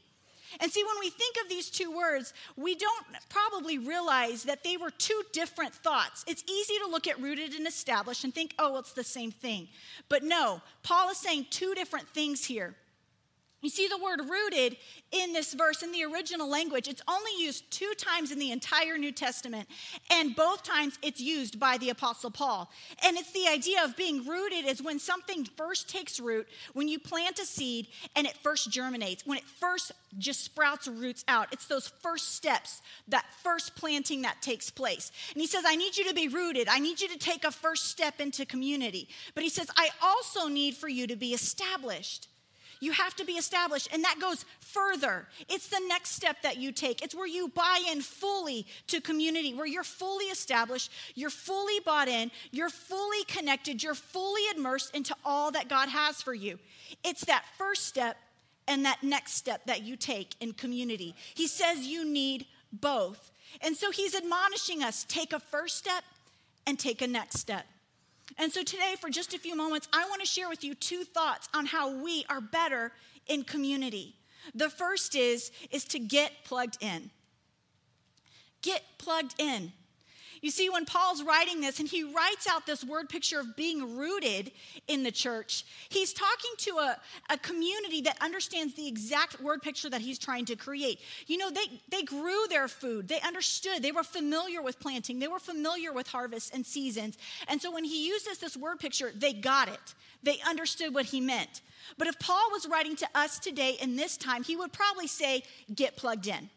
And 0.60 0.72
see, 0.72 0.84
when 0.84 1.00
we 1.00 1.10
think 1.10 1.36
of 1.44 1.50
these 1.50 1.70
two 1.70 1.96
words, 1.96 2.34
we 2.56 2.76
don't 2.76 3.06
probably 3.30 3.78
realize 3.78 4.44
that 4.44 4.64
they 4.64 4.78
were 4.78 4.92
two 4.92 5.22
different 5.34 5.74
thoughts. 5.74 6.24
It's 6.28 6.44
easy 6.50 6.76
to 6.84 6.90
look 6.90 7.08
at 7.08 7.20
rooted 7.20 7.54
and 7.54 7.68
established 7.68 8.24
and 8.24 8.34
think, 8.34 8.54
oh, 8.60 8.78
it's 8.78 8.94
the 8.94 9.04
same 9.04 9.32
thing. 9.32 9.68
But 10.10 10.24
no, 10.24 10.62
Paul 10.84 11.10
is 11.10 11.18
saying 11.18 11.48
two 11.50 11.74
different 11.76 12.08
things 12.10 12.46
here. 12.46 12.76
You 13.62 13.70
see 13.70 13.88
the 13.88 13.98
word 13.98 14.22
rooted 14.30 14.78
in 15.12 15.34
this 15.34 15.54
verse 15.54 15.82
in 15.82 15.92
the 15.92 16.04
original 16.04 16.48
language. 16.48 16.88
It's 16.88 17.02
only 17.08 17.32
used 17.40 17.72
two 17.72 17.94
times 17.98 18.32
in 18.32 18.38
the 18.38 18.52
entire 18.52 18.98
New 18.98 19.12
Testament, 19.12 19.68
and 20.12 20.36
both 20.36 20.62
times 20.62 21.00
it's 21.02 21.20
used 21.20 21.60
by 21.60 21.78
the 21.80 21.90
Apostle 21.90 22.30
Paul. 22.30 22.70
And 23.04 23.18
it's 23.18 23.32
the 23.32 23.48
idea 23.48 23.84
of 23.84 23.98
being 23.98 24.24
rooted 24.26 24.66
is 24.66 24.84
when 24.84 25.00
something 25.00 25.46
first 25.58 25.90
takes 25.90 26.20
root, 26.20 26.48
when 26.74 26.88
you 26.88 27.00
plant 27.00 27.40
a 27.40 27.46
seed 27.46 27.88
and 28.16 28.28
it 28.28 28.38
first 28.38 28.70
germinates, 28.70 29.26
when 29.26 29.40
it 29.40 29.46
first 29.60 29.92
just 30.20 30.44
sprouts 30.44 30.88
roots 30.88 31.26
out. 31.28 31.48
It's 31.52 31.66
those 31.66 31.88
first 31.88 32.36
steps, 32.36 32.82
that 33.08 33.26
first 33.42 33.76
planting 33.76 34.22
that 34.24 34.42
takes 34.42 34.70
place. 34.70 35.12
And 35.34 35.42
he 35.42 35.48
says, 35.48 35.64
I 35.66 35.76
need 35.76 35.98
you 35.98 36.08
to 36.08 36.14
be 36.14 36.28
rooted. 36.28 36.68
I 36.70 36.80
need 36.80 37.02
you 37.02 37.08
to 37.10 37.18
take 37.18 37.44
a 37.44 37.52
first 37.52 37.86
step 37.88 38.20
into 38.20 38.46
community. 38.46 39.10
But 39.34 39.44
he 39.44 39.50
says, 39.50 39.70
I 39.76 39.90
also 40.04 40.48
need 40.48 40.76
for 40.76 40.88
you 40.88 41.08
to 41.08 41.16
be 41.16 41.34
established. 41.34 42.28
You 42.80 42.92
have 42.92 43.16
to 43.16 43.26
be 43.26 43.34
established, 43.34 43.90
and 43.92 44.04
that 44.04 44.20
goes 44.20 44.46
further. 44.60 45.28
It's 45.50 45.68
the 45.68 45.82
next 45.88 46.12
step 46.12 46.42
that 46.44 46.58
you 46.58 46.72
take. 46.72 47.02
It's 47.02 47.16
where 47.16 47.28
you 47.28 47.48
buy 47.50 47.84
in 47.92 48.02
fully 48.02 48.66
to 48.88 49.02
community, 49.02 49.54
where 49.54 49.66
you're 49.66 49.84
fully 49.84 50.26
established, 50.26 50.92
you're 51.16 51.30
fully 51.30 51.80
bought 51.86 52.08
in, 52.08 52.32
you're 52.52 52.70
fully 52.70 53.24
connected, 53.26 53.82
you're 53.82 53.96
fully 53.96 54.42
immersed 54.56 54.96
into 54.96 55.16
all 55.24 55.52
that 55.52 55.70
God 55.70 55.90
has 55.90 56.22
for 56.22 56.34
you. 56.34 56.60
It's 57.04 57.26
that 57.26 57.46
first 57.58 57.86
step 57.86 58.18
and 58.68 58.86
that 58.86 59.04
next 59.04 59.34
step 59.34 59.66
that 59.66 59.84
you 59.84 59.96
take 59.96 60.36
in 60.40 60.54
community. 60.54 61.16
He 61.34 61.48
says 61.48 61.80
you 61.80 62.06
need 62.06 62.46
both. 62.72 63.32
And 63.62 63.76
so 63.76 63.92
he's 63.92 64.16
admonishing 64.16 64.84
us 64.84 65.06
take 65.08 65.34
a 65.34 65.40
first 65.40 65.78
step 65.78 66.04
and 66.68 66.78
take 66.80 67.02
a 67.02 67.08
next 67.08 67.40
step. 67.40 67.66
And 68.38 68.52
so 68.52 68.64
today, 68.64 68.96
for 69.00 69.10
just 69.10 69.34
a 69.34 69.40
few 69.40 69.56
moments, 69.56 69.88
I 69.94 70.06
want 70.10 70.22
to 70.22 70.28
share 70.28 70.50
with 70.50 70.64
you 70.64 70.76
two 70.76 71.04
thoughts 71.04 71.48
on 71.54 71.66
how 71.66 72.04
we 72.04 72.26
are 72.30 72.42
better 72.42 72.92
in 73.28 73.44
community. 73.44 74.16
The 74.54 74.70
first 74.70 75.16
is, 75.16 75.52
is 75.72 75.86
to 75.86 76.00
get 76.00 76.32
plugged 76.44 76.78
in. 76.82 77.12
Get 78.62 78.84
plugged 78.98 79.40
in. 79.40 79.72
You 80.46 80.52
see, 80.52 80.70
when 80.70 80.86
Paul's 80.86 81.24
writing 81.24 81.60
this 81.60 81.80
and 81.80 81.90
he 81.90 82.04
writes 82.04 82.48
out 82.48 82.68
this 82.68 82.84
word 82.84 83.10
picture 83.10 83.40
of 83.40 83.56
being 83.56 83.98
rooted 83.98 84.52
in 84.88 85.02
the 85.02 85.10
church, 85.10 85.66
he's 85.90 86.14
talking 86.14 86.52
to 86.58 86.72
a, 86.78 86.98
a 87.32 87.38
community 87.40 88.02
that 88.02 88.16
understands 88.22 88.76
the 88.76 88.88
exact 88.88 89.42
word 89.42 89.64
picture 89.64 89.90
that 89.90 90.02
he's 90.02 90.20
trying 90.20 90.46
to 90.46 90.56
create. 90.56 91.00
You 91.26 91.38
know, 91.38 91.50
they, 91.50 91.66
they 91.90 92.04
grew 92.04 92.46
their 92.48 92.68
food, 92.68 93.08
they 93.08 93.20
understood, 93.22 93.82
they 93.82 93.92
were 93.92 94.04
familiar 94.04 94.62
with 94.62 94.80
planting, 94.80 95.18
they 95.18 95.28
were 95.28 95.40
familiar 95.40 95.92
with 95.92 96.10
harvests 96.10 96.52
and 96.52 96.64
seasons. 96.64 97.18
And 97.48 97.60
so 97.60 97.72
when 97.72 97.84
he 97.84 98.06
uses 98.06 98.38
this 98.38 98.56
word 98.56 98.78
picture, 98.78 99.12
they 99.16 99.34
got 99.34 99.68
it, 99.68 99.96
they 100.22 100.38
understood 100.48 100.94
what 100.94 101.06
he 101.06 101.22
meant. 101.22 101.62
But 101.98 102.06
if 102.06 102.20
Paul 102.20 102.52
was 102.52 102.68
writing 102.68 102.96
to 102.98 103.08
us 103.16 103.40
today 103.40 103.78
in 103.82 103.96
this 103.96 104.16
time, 104.16 104.44
he 104.44 104.56
would 104.56 104.72
probably 104.72 105.08
say, 105.08 105.42
Get 105.74 105.98
plugged 105.98 106.28
in. 106.28 106.52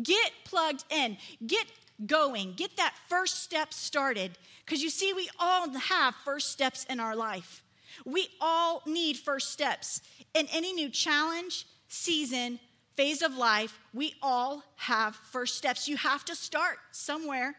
Get 0.00 0.30
plugged 0.44 0.84
in. 0.90 1.16
Get 1.44 1.66
going. 2.06 2.54
Get 2.54 2.76
that 2.76 2.94
first 3.08 3.42
step 3.42 3.72
started. 3.72 4.38
Because 4.64 4.82
you 4.82 4.90
see, 4.90 5.12
we 5.12 5.28
all 5.38 5.70
have 5.70 6.14
first 6.24 6.50
steps 6.50 6.84
in 6.84 7.00
our 7.00 7.14
life. 7.16 7.62
We 8.04 8.28
all 8.40 8.82
need 8.86 9.16
first 9.16 9.52
steps. 9.52 10.02
In 10.34 10.46
any 10.52 10.72
new 10.72 10.88
challenge, 10.88 11.66
season, 11.88 12.58
phase 12.96 13.22
of 13.22 13.36
life, 13.36 13.78
we 13.92 14.14
all 14.22 14.62
have 14.76 15.16
first 15.16 15.56
steps. 15.56 15.88
You 15.88 15.96
have 15.96 16.24
to 16.26 16.34
start 16.34 16.78
somewhere. 16.92 17.56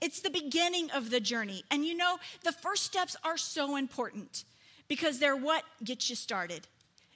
It's 0.00 0.20
the 0.20 0.30
beginning 0.30 0.90
of 0.92 1.10
the 1.10 1.20
journey. 1.20 1.64
And 1.70 1.84
you 1.84 1.96
know, 1.96 2.18
the 2.44 2.52
first 2.52 2.84
steps 2.84 3.16
are 3.24 3.36
so 3.36 3.76
important 3.76 4.44
because 4.88 5.18
they're 5.18 5.36
what 5.36 5.64
gets 5.84 6.10
you 6.10 6.16
started. 6.16 6.66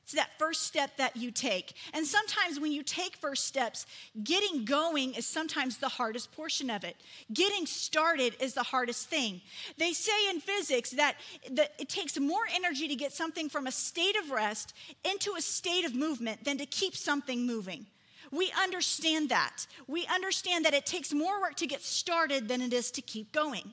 It's 0.04 0.12
that 0.12 0.38
first 0.38 0.64
step 0.64 0.98
that 0.98 1.16
you 1.16 1.30
take. 1.30 1.72
And 1.94 2.06
sometimes 2.06 2.60
when 2.60 2.72
you 2.72 2.82
take 2.82 3.16
first 3.16 3.46
steps, 3.46 3.86
getting 4.22 4.66
going 4.66 5.14
is 5.14 5.26
sometimes 5.26 5.78
the 5.78 5.88
hardest 5.88 6.30
portion 6.30 6.68
of 6.68 6.84
it. 6.84 6.96
Getting 7.32 7.64
started 7.64 8.36
is 8.38 8.52
the 8.52 8.62
hardest 8.62 9.08
thing. 9.08 9.40
They 9.78 9.94
say 9.94 10.28
in 10.28 10.40
physics 10.40 10.90
that, 10.90 11.16
that 11.52 11.72
it 11.78 11.88
takes 11.88 12.20
more 12.20 12.42
energy 12.54 12.86
to 12.86 12.94
get 12.94 13.12
something 13.12 13.48
from 13.48 13.66
a 13.66 13.72
state 13.72 14.16
of 14.16 14.30
rest 14.30 14.74
into 15.10 15.32
a 15.38 15.40
state 15.40 15.86
of 15.86 15.94
movement 15.94 16.44
than 16.44 16.58
to 16.58 16.66
keep 16.66 16.94
something 16.94 17.46
moving. 17.46 17.86
We 18.30 18.52
understand 18.62 19.30
that. 19.30 19.66
We 19.86 20.06
understand 20.12 20.66
that 20.66 20.74
it 20.74 20.84
takes 20.84 21.14
more 21.14 21.40
work 21.40 21.54
to 21.56 21.66
get 21.66 21.82
started 21.82 22.46
than 22.46 22.60
it 22.60 22.74
is 22.74 22.90
to 22.90 23.00
keep 23.00 23.32
going. 23.32 23.72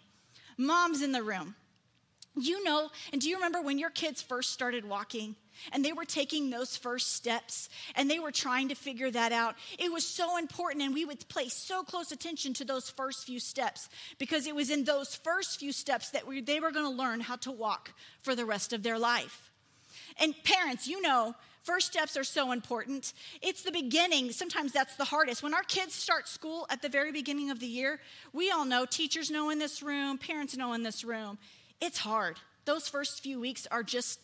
Moms 0.57 1.01
in 1.01 1.11
the 1.11 1.23
room, 1.23 1.55
you 2.35 2.63
know, 2.63 2.89
and 3.11 3.21
do 3.21 3.29
you 3.29 3.35
remember 3.35 3.61
when 3.61 3.77
your 3.77 3.89
kids 3.89 4.21
first 4.21 4.51
started 4.51 4.85
walking? 4.85 5.35
and 5.71 5.83
they 5.83 5.93
were 5.93 6.05
taking 6.05 6.49
those 6.49 6.77
first 6.77 7.13
steps 7.13 7.69
and 7.95 8.09
they 8.09 8.19
were 8.19 8.31
trying 8.31 8.69
to 8.69 8.75
figure 8.75 9.11
that 9.11 9.31
out. 9.31 9.55
It 9.77 9.91
was 9.91 10.05
so 10.05 10.37
important, 10.37 10.83
and 10.83 10.93
we 10.93 11.05
would 11.05 11.27
pay 11.29 11.49
so 11.49 11.83
close 11.83 12.11
attention 12.11 12.53
to 12.55 12.65
those 12.65 12.89
first 12.89 13.25
few 13.25 13.39
steps 13.39 13.89
because 14.17 14.47
it 14.47 14.55
was 14.55 14.69
in 14.69 14.83
those 14.83 15.15
first 15.15 15.59
few 15.59 15.71
steps 15.71 16.09
that 16.11 16.27
we, 16.27 16.41
they 16.41 16.59
were 16.59 16.71
going 16.71 16.85
to 16.85 16.97
learn 16.97 17.19
how 17.19 17.35
to 17.37 17.51
walk 17.51 17.93
for 18.21 18.35
the 18.35 18.45
rest 18.45 18.73
of 18.73 18.83
their 18.83 18.97
life. 18.97 19.51
And 20.19 20.33
parents, 20.43 20.87
you 20.87 21.01
know, 21.01 21.35
First 21.63 21.91
steps 21.91 22.17
are 22.17 22.23
so 22.23 22.51
important. 22.53 23.13
It's 23.39 23.61
the 23.61 23.71
beginning. 23.71 24.31
Sometimes 24.31 24.71
that's 24.71 24.95
the 24.95 25.05
hardest. 25.05 25.43
When 25.43 25.53
our 25.53 25.61
kids 25.61 25.93
start 25.93 26.27
school 26.27 26.65
at 26.71 26.81
the 26.81 26.89
very 26.89 27.11
beginning 27.11 27.51
of 27.51 27.59
the 27.59 27.67
year, 27.67 27.99
we 28.33 28.49
all 28.49 28.65
know, 28.65 28.87
teachers 28.87 29.29
know 29.29 29.51
in 29.51 29.59
this 29.59 29.83
room, 29.83 30.17
parents 30.17 30.57
know 30.57 30.73
in 30.73 30.81
this 30.81 31.03
room, 31.03 31.37
it's 31.81 31.97
hard. 31.97 32.37
Those 32.65 32.87
first 32.87 33.21
few 33.21 33.39
weeks 33.39 33.67
are 33.71 33.83
just 33.83 34.19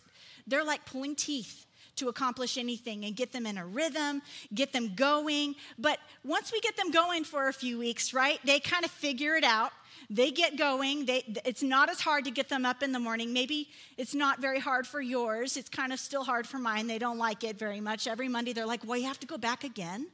they're 0.45 0.63
like 0.63 0.85
pulling 0.85 1.15
teeth 1.15 1.65
to 1.97 2.09
accomplish 2.09 2.57
anything 2.57 3.03
and 3.05 3.15
get 3.15 3.31
them 3.31 3.45
in 3.45 3.57
a 3.57 3.65
rhythm, 3.65 4.21
get 4.53 4.71
them 4.71 4.93
going. 4.95 5.55
But 5.77 5.99
once 6.23 6.51
we 6.51 6.59
get 6.61 6.77
them 6.77 6.91
going 6.91 7.23
for 7.23 7.47
a 7.47 7.53
few 7.53 7.77
weeks, 7.79 8.13
right, 8.13 8.39
they 8.45 8.59
kind 8.59 8.85
of 8.85 8.91
figure 8.91 9.35
it 9.35 9.43
out. 9.43 9.71
They 10.09 10.31
get 10.31 10.57
going. 10.57 11.05
They, 11.05 11.23
it's 11.43 11.63
not 11.63 11.89
as 11.89 11.99
hard 11.99 12.23
to 12.25 12.31
get 12.31 12.49
them 12.49 12.65
up 12.65 12.81
in 12.81 12.91
the 12.91 12.99
morning. 12.99 13.33
Maybe 13.33 13.69
it's 13.97 14.13
not 14.15 14.39
very 14.39 14.59
hard 14.59 14.87
for 14.87 15.01
yours. 15.01 15.57
It's 15.57 15.69
kind 15.69 15.91
of 15.91 15.99
still 15.99 16.23
hard 16.23 16.47
for 16.47 16.59
mine. 16.59 16.87
They 16.87 16.99
don't 16.99 17.17
like 17.17 17.43
it 17.43 17.57
very 17.57 17.81
much. 17.81 18.07
Every 18.07 18.29
Monday, 18.29 18.53
they're 18.53 18.67
like, 18.67 18.85
Well, 18.85 18.97
you 18.97 19.07
have 19.07 19.19
to 19.21 19.27
go 19.27 19.37
back 19.37 19.63
again? 19.63 20.07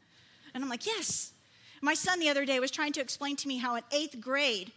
And 0.53 0.63
I'm 0.63 0.69
like, 0.69 0.85
Yes. 0.85 1.33
My 1.81 1.95
son 1.95 2.21
the 2.21 2.29
other 2.29 2.45
day 2.45 2.61
was 2.61 2.71
trying 2.71 2.93
to 2.93 3.01
explain 3.01 3.35
to 3.35 3.47
me 3.47 3.57
how 3.57 3.75
in 3.75 3.83
eighth 3.91 4.21
grade, 4.21 4.71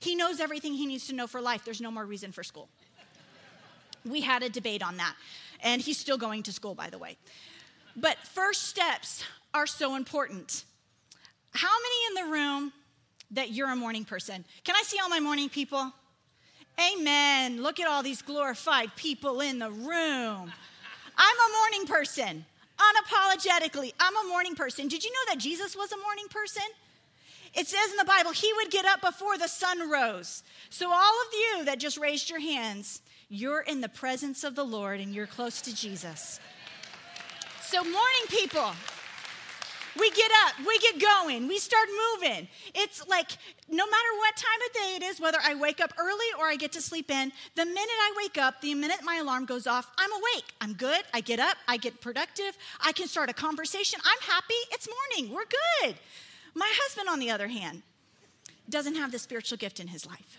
he 0.00 0.14
knows 0.14 0.40
everything 0.40 0.74
he 0.74 0.86
needs 0.86 1.06
to 1.08 1.14
know 1.14 1.26
for 1.26 1.40
life. 1.40 1.64
There's 1.64 1.80
no 1.80 1.90
more 1.90 2.04
reason 2.04 2.32
for 2.32 2.42
school. 2.42 2.68
We 4.04 4.20
had 4.20 4.42
a 4.42 4.48
debate 4.48 4.82
on 4.82 4.96
that. 4.98 5.14
And 5.62 5.80
he's 5.80 5.98
still 5.98 6.18
going 6.18 6.42
to 6.44 6.52
school, 6.52 6.74
by 6.74 6.90
the 6.90 6.98
way. 6.98 7.16
But 7.96 8.18
first 8.18 8.64
steps 8.64 9.24
are 9.54 9.66
so 9.66 9.96
important. 9.96 10.64
How 11.52 11.68
many 11.68 12.20
in 12.20 12.26
the 12.26 12.32
room 12.32 12.72
that 13.30 13.52
you're 13.52 13.70
a 13.70 13.76
morning 13.76 14.04
person? 14.04 14.44
Can 14.64 14.76
I 14.76 14.82
see 14.82 14.98
all 15.02 15.08
my 15.08 15.20
morning 15.20 15.48
people? 15.48 15.92
Amen. 16.92 17.62
Look 17.62 17.80
at 17.80 17.88
all 17.88 18.02
these 18.02 18.20
glorified 18.20 18.94
people 18.96 19.40
in 19.40 19.58
the 19.58 19.70
room. 19.70 20.52
I'm 21.16 21.36
a 21.38 21.58
morning 21.58 21.86
person. 21.86 22.44
Unapologetically, 22.78 23.94
I'm 23.98 24.14
a 24.26 24.28
morning 24.28 24.54
person. 24.54 24.86
Did 24.86 25.02
you 25.02 25.10
know 25.10 25.32
that 25.32 25.38
Jesus 25.38 25.74
was 25.74 25.90
a 25.92 25.96
morning 25.96 26.26
person? 26.28 26.64
It 27.54 27.66
says 27.66 27.90
in 27.90 27.96
the 27.96 28.04
Bible, 28.04 28.32
he 28.32 28.52
would 28.56 28.70
get 28.70 28.84
up 28.84 29.00
before 29.00 29.38
the 29.38 29.48
sun 29.48 29.90
rose. 29.90 30.42
So, 30.70 30.90
all 30.90 30.96
of 30.96 31.32
you 31.32 31.64
that 31.64 31.78
just 31.78 31.96
raised 31.98 32.30
your 32.30 32.40
hands, 32.40 33.02
you're 33.28 33.60
in 33.60 33.80
the 33.80 33.88
presence 33.88 34.44
of 34.44 34.54
the 34.54 34.64
Lord 34.64 35.00
and 35.00 35.14
you're 35.14 35.26
close 35.26 35.60
to 35.62 35.74
Jesus. 35.74 36.40
So, 37.62 37.82
morning 37.82 38.26
people, 38.28 38.72
we 39.98 40.10
get 40.10 40.30
up, 40.44 40.66
we 40.66 40.78
get 40.78 41.00
going, 41.00 41.48
we 41.48 41.58
start 41.58 41.88
moving. 42.14 42.48
It's 42.74 43.06
like 43.08 43.30
no 43.68 43.84
matter 43.84 44.08
what 44.18 44.36
time 44.36 44.60
of 44.66 44.72
day 44.72 44.96
it 44.96 45.02
is, 45.02 45.20
whether 45.20 45.38
I 45.42 45.54
wake 45.54 45.80
up 45.80 45.92
early 45.98 46.26
or 46.38 46.46
I 46.46 46.56
get 46.56 46.72
to 46.72 46.82
sleep 46.82 47.10
in, 47.10 47.32
the 47.54 47.64
minute 47.64 47.78
I 47.78 48.14
wake 48.16 48.38
up, 48.38 48.60
the 48.60 48.74
minute 48.74 48.98
my 49.02 49.16
alarm 49.16 49.46
goes 49.46 49.66
off, 49.66 49.90
I'm 49.98 50.12
awake. 50.12 50.44
I'm 50.60 50.74
good. 50.74 51.02
I 51.14 51.20
get 51.20 51.40
up, 51.40 51.56
I 51.66 51.76
get 51.76 52.00
productive, 52.00 52.56
I 52.80 52.92
can 52.92 53.08
start 53.08 53.30
a 53.30 53.32
conversation. 53.32 54.00
I'm 54.04 54.20
happy. 54.20 54.54
It's 54.70 54.88
morning. 54.88 55.34
We're 55.34 55.44
good. 55.82 55.96
My 56.56 56.72
husband, 56.74 57.10
on 57.10 57.18
the 57.18 57.30
other 57.30 57.48
hand, 57.48 57.82
doesn't 58.68 58.94
have 58.94 59.12
the 59.12 59.18
spiritual 59.18 59.58
gift 59.58 59.78
in 59.78 59.88
his 59.88 60.06
life. 60.06 60.38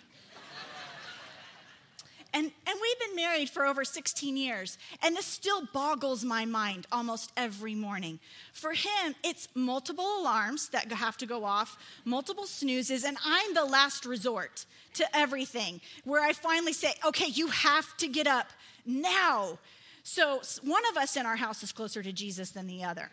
And, 2.34 2.52
and 2.68 2.80
we've 2.82 3.00
been 3.00 3.16
married 3.16 3.50
for 3.50 3.66
over 3.66 3.86
16 3.86 4.36
years, 4.36 4.80
and 5.04 5.16
this 5.16 5.28
still 5.28 5.68
boggles 5.74 6.26
my 6.26 6.44
mind 6.44 6.88
almost 6.92 7.32
every 7.38 7.74
morning. 7.74 8.20
For 8.52 8.74
him, 8.74 9.16
it's 9.24 9.48
multiple 9.54 10.20
alarms 10.20 10.70
that 10.70 10.92
have 10.92 11.18
to 11.18 11.28
go 11.28 11.46
off, 11.46 11.78
multiple 12.04 12.48
snoozes, 12.48 13.04
and 13.06 13.18
I'm 13.24 13.54
the 13.54 13.66
last 13.66 14.04
resort 14.04 14.66
to 14.96 15.06
everything 15.16 15.82
where 16.04 16.24
I 16.24 16.34
finally 16.34 16.74
say, 16.74 16.94
okay, 17.06 17.28
you 17.28 17.48
have 17.48 17.96
to 17.98 18.08
get 18.08 18.26
up 18.28 18.50
now. 18.86 19.60
So 20.04 20.42
one 20.64 20.84
of 20.92 20.98
us 20.98 21.16
in 21.16 21.26
our 21.26 21.36
house 21.36 21.62
is 21.64 21.72
closer 21.72 22.02
to 22.02 22.12
Jesus 22.12 22.52
than 22.52 22.66
the 22.66 22.84
other. 22.84 23.12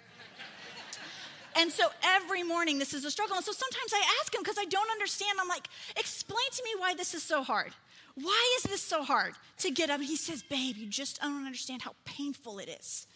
And 1.57 1.71
so 1.71 1.87
every 2.03 2.43
morning, 2.43 2.79
this 2.79 2.95
is 2.95 3.05
a 3.05 3.11
struggle. 3.11 3.37
And 3.37 3.45
so 3.45 3.53
sometimes 3.53 3.93
I 3.93 4.03
ask 4.21 4.35
him 4.35 4.43
because 4.43 4.59
I 4.59 4.65
don't 4.65 4.91
understand. 4.91 5.39
I'm 5.41 5.49
like, 5.49 5.69
explain 5.97 6.51
to 6.53 6.63
me 6.65 6.71
why 6.79 6.95
this 6.95 7.15
is 7.15 7.23
so 7.23 7.43
hard. 7.43 7.73
Why 8.15 8.57
is 8.59 8.65
this 8.65 8.83
so 8.83 9.03
hard 9.03 9.35
to 9.59 9.71
get 9.71 9.91
up? 9.91 10.01
And 10.01 10.09
he 10.09 10.17
says, 10.17 10.43
Babe, 10.43 10.77
you 10.77 10.87
just 10.87 11.21
don't 11.21 11.47
understand 11.47 11.83
how 11.83 11.95
painful 12.05 12.59
it 12.59 12.69
is. 12.69 13.07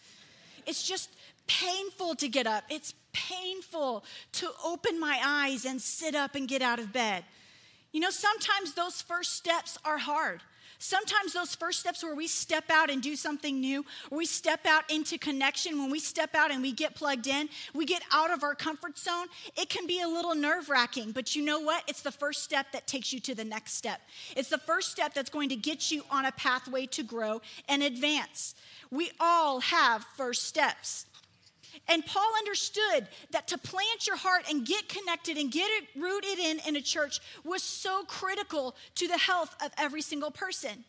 It's 0.67 0.83
just 0.83 1.11
painful 1.47 2.15
to 2.17 2.29
get 2.29 2.47
up. 2.47 2.65
It's 2.69 2.95
painful 3.13 4.05
to 4.33 4.51
open 4.65 5.01
my 5.01 5.21
eyes 5.25 5.65
and 5.65 5.81
sit 5.81 6.15
up 6.15 6.35
and 6.35 6.47
get 6.47 6.63
out 6.63 6.79
of 6.79 6.93
bed. 6.93 7.25
You 7.93 8.01
know, 8.01 8.11
sometimes 8.11 8.75
those 8.75 9.01
first 9.01 9.35
steps 9.35 9.79
are 9.85 9.99
hard. 9.99 10.43
Sometimes 10.79 11.33
those 11.33 11.55
first 11.57 11.81
steps 11.81 12.05
where 12.05 12.15
we 12.15 12.29
step 12.29 12.65
out 12.71 12.89
and 12.89 13.03
do 13.03 13.17
something 13.17 13.61
new, 13.61 13.85
we 14.11 14.25
step 14.27 14.61
out 14.65 14.89
into 14.91 15.19
connection, 15.19 15.79
when 15.79 15.91
we 15.91 15.99
step 15.99 16.35
out 16.35 16.53
and 16.53 16.63
we 16.63 16.73
get 16.73 16.95
plugged 16.95 17.27
in, 17.27 17.49
we 17.75 17.85
get 17.85 18.03
out 18.13 18.31
of 18.31 18.45
our 18.45 18.55
comfort 18.55 18.97
zone, 18.97 19.27
it 19.57 19.69
can 19.69 19.87
be 19.89 20.01
a 20.01 20.09
little 20.09 20.37
nerve 20.37 20.69
wracking. 20.69 21.11
But 21.11 21.35
you 21.35 21.45
know 21.45 21.59
what? 21.61 21.83
It's 21.89 22.03
the 22.03 22.13
first 22.13 22.45
step 22.45 22.71
that 22.73 22.87
takes 22.87 23.13
you 23.13 23.19
to 23.21 23.35
the 23.35 23.45
next 23.45 23.75
step. 23.75 24.01
It's 24.37 24.49
the 24.49 24.59
first 24.59 24.93
step 24.93 25.15
that's 25.15 25.31
going 25.31 25.49
to 25.49 25.57
get 25.57 25.91
you 25.91 26.05
on 26.11 26.27
a 26.27 26.33
pathway 26.33 26.87
to 26.87 27.03
grow 27.03 27.43
and 27.69 27.83
advance. 27.83 28.55
We 28.91 29.11
all 29.19 29.61
have 29.61 30.07
first 30.17 30.45
steps. 30.45 31.07
And 31.89 32.05
Paul 32.05 32.31
understood 32.39 33.09
that 33.31 33.49
to 33.49 33.59
plant 33.59 34.07
your 34.07 34.17
heart 34.17 34.45
and 34.51 34.67
get 34.67 34.89
connected 34.89 35.37
and 35.37 35.51
get 35.51 35.69
it 35.71 35.89
rooted 35.97 36.39
in 36.39 36.59
in 36.67 36.77
a 36.77 36.81
church 36.81 37.21
was 37.45 37.63
so 37.63 38.05
critical 38.05 38.75
to 38.97 39.09
the 39.09 39.19
health 39.19 39.55
of 39.65 39.71
every 39.79 40.03
single 40.03 40.31
person. 40.31 40.85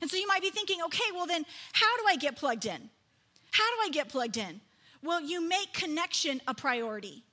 And 0.00 0.10
so 0.10 0.16
you 0.16 0.26
might 0.26 0.42
be 0.42 0.50
thinking, 0.50 0.78
okay, 0.86 1.10
well 1.14 1.26
then, 1.26 1.44
how 1.72 1.96
do 1.98 2.04
I 2.08 2.16
get 2.16 2.36
plugged 2.36 2.66
in? 2.66 2.90
How 3.50 3.64
do 3.64 3.88
I 3.88 3.90
get 3.90 4.08
plugged 4.08 4.36
in? 4.36 4.60
Well, 5.02 5.20
you 5.20 5.46
make 5.46 5.72
connection 5.72 6.40
a 6.46 6.54
priority. 6.54 7.24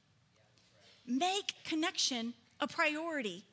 Make 1.05 1.53
connection 1.63 2.33
a 2.59 2.67
priority. 2.67 3.43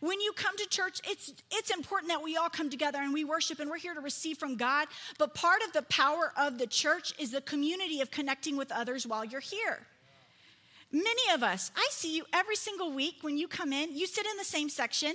When 0.00 0.20
you 0.20 0.32
come 0.32 0.56
to 0.56 0.66
church, 0.68 1.00
it's, 1.08 1.32
it's 1.50 1.70
important 1.70 2.10
that 2.10 2.22
we 2.22 2.36
all 2.36 2.48
come 2.48 2.70
together 2.70 2.98
and 2.98 3.12
we 3.12 3.24
worship 3.24 3.60
and 3.60 3.70
we're 3.70 3.78
here 3.78 3.94
to 3.94 4.00
receive 4.00 4.38
from 4.38 4.56
God. 4.56 4.88
But 5.18 5.34
part 5.34 5.62
of 5.66 5.72
the 5.72 5.82
power 5.82 6.32
of 6.36 6.58
the 6.58 6.66
church 6.66 7.12
is 7.18 7.30
the 7.30 7.40
community 7.40 8.00
of 8.00 8.10
connecting 8.10 8.56
with 8.56 8.72
others 8.72 9.06
while 9.06 9.24
you're 9.24 9.40
here. 9.40 9.86
Many 10.90 11.22
of 11.34 11.42
us, 11.42 11.70
I 11.74 11.86
see 11.90 12.14
you 12.14 12.24
every 12.32 12.56
single 12.56 12.92
week 12.92 13.16
when 13.22 13.38
you 13.38 13.48
come 13.48 13.72
in, 13.72 13.96
you 13.96 14.06
sit 14.06 14.26
in 14.26 14.36
the 14.36 14.44
same 14.44 14.68
section. 14.68 15.14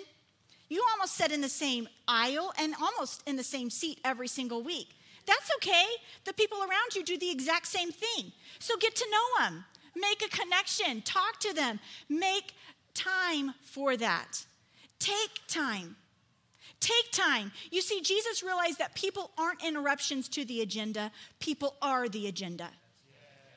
You 0.69 0.83
almost 0.91 1.15
sit 1.15 1.31
in 1.31 1.41
the 1.41 1.49
same 1.49 1.87
aisle 2.07 2.51
and 2.59 2.73
almost 2.81 3.23
in 3.25 3.37
the 3.37 3.43
same 3.43 3.69
seat 3.69 3.99
every 4.03 4.27
single 4.27 4.61
week. 4.61 4.89
That's 5.25 5.49
okay. 5.57 5.85
The 6.25 6.33
people 6.33 6.59
around 6.59 6.95
you 6.95 7.03
do 7.03 7.17
the 7.17 7.29
exact 7.29 7.67
same 7.67 7.91
thing. 7.91 8.31
So 8.59 8.75
get 8.77 8.95
to 8.95 9.05
know 9.11 9.45
them, 9.45 9.65
make 9.95 10.23
a 10.23 10.29
connection, 10.29 11.01
talk 11.01 11.39
to 11.41 11.53
them, 11.53 11.79
make 12.09 12.53
time 12.93 13.53
for 13.61 13.95
that. 13.97 14.45
Take 14.99 15.41
time. 15.47 15.95
Take 16.79 17.11
time. 17.11 17.51
You 17.71 17.81
see, 17.81 18.01
Jesus 18.01 18.43
realized 18.43 18.79
that 18.79 18.93
people 18.93 19.31
aren't 19.37 19.63
interruptions 19.63 20.27
to 20.29 20.45
the 20.45 20.61
agenda, 20.61 21.11
people 21.39 21.75
are 21.81 22.07
the 22.07 22.27
agenda. 22.27 22.69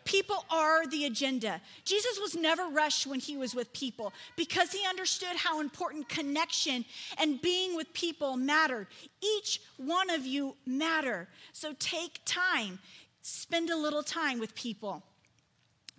People 0.05 0.45
are 0.51 0.87
the 0.87 1.05
agenda. 1.05 1.61
Jesus 1.85 2.19
was 2.19 2.35
never 2.35 2.69
rushed 2.69 3.07
when 3.07 3.21
he 3.21 3.37
was 3.37 3.55
with 3.55 3.73
people 3.73 4.13
because 4.35 4.73
he 4.73 4.81
understood 4.89 5.37
how 5.37 5.61
important 5.61 6.09
connection 6.09 6.85
and 7.19 7.41
being 7.41 7.77
with 7.77 7.93
people 7.93 8.37
mattered. 8.37 8.89
Each 9.23 9.61
one 9.77 10.11
of 10.11 10.27
you 10.27 10.57
matter. 10.67 11.29
So 11.53 11.75
take 11.79 12.21
time. 12.25 12.79
Spend 13.23 13.71
a 13.71 13.77
little 13.77 14.03
time 14.03 14.41
with 14.41 14.55
people. 14.55 15.05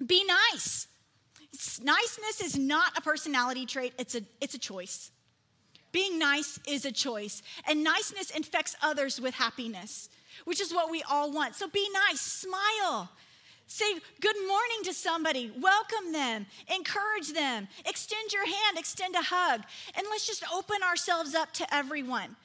Be 0.06 0.26
nice. 0.26 0.88
Niceness 1.82 2.42
is 2.42 2.58
not 2.58 2.98
a 2.98 3.02
personality 3.02 3.66
trait, 3.66 3.94
it's 4.00 4.16
a, 4.16 4.22
it's 4.42 4.56
a 4.56 4.60
choice. 4.60 5.12
Being 5.92 6.18
nice 6.18 6.60
is 6.68 6.86
a 6.86 6.92
choice, 6.92 7.42
and 7.68 7.84
niceness 7.84 8.30
infects 8.32 8.76
others 8.82 9.20
with 9.20 9.34
happiness, 9.36 10.10
which 10.46 10.62
is 10.62 10.74
what 10.74 10.90
we 10.90 11.04
all 11.10 11.32
want. 11.32 11.56
So 11.56 11.68
be 11.68 11.88
nice, 12.10 12.22
smile. 12.22 13.10
Say 13.68 13.94
good 14.20 14.36
morning 14.48 14.84
to 14.84 14.94
somebody, 14.94 15.52
welcome 15.58 16.12
them, 16.12 16.46
encourage 16.74 17.32
them, 17.34 17.70
extend 17.86 18.34
your 18.34 18.46
hand, 18.46 18.78
extend 18.78 19.16
a 19.16 19.22
hug, 19.22 19.62
and 19.96 20.06
let's 20.10 20.28
just 20.28 20.44
open 20.54 20.84
ourselves 20.84 21.34
up 21.36 21.54
to 21.54 21.74
everyone 21.74 22.36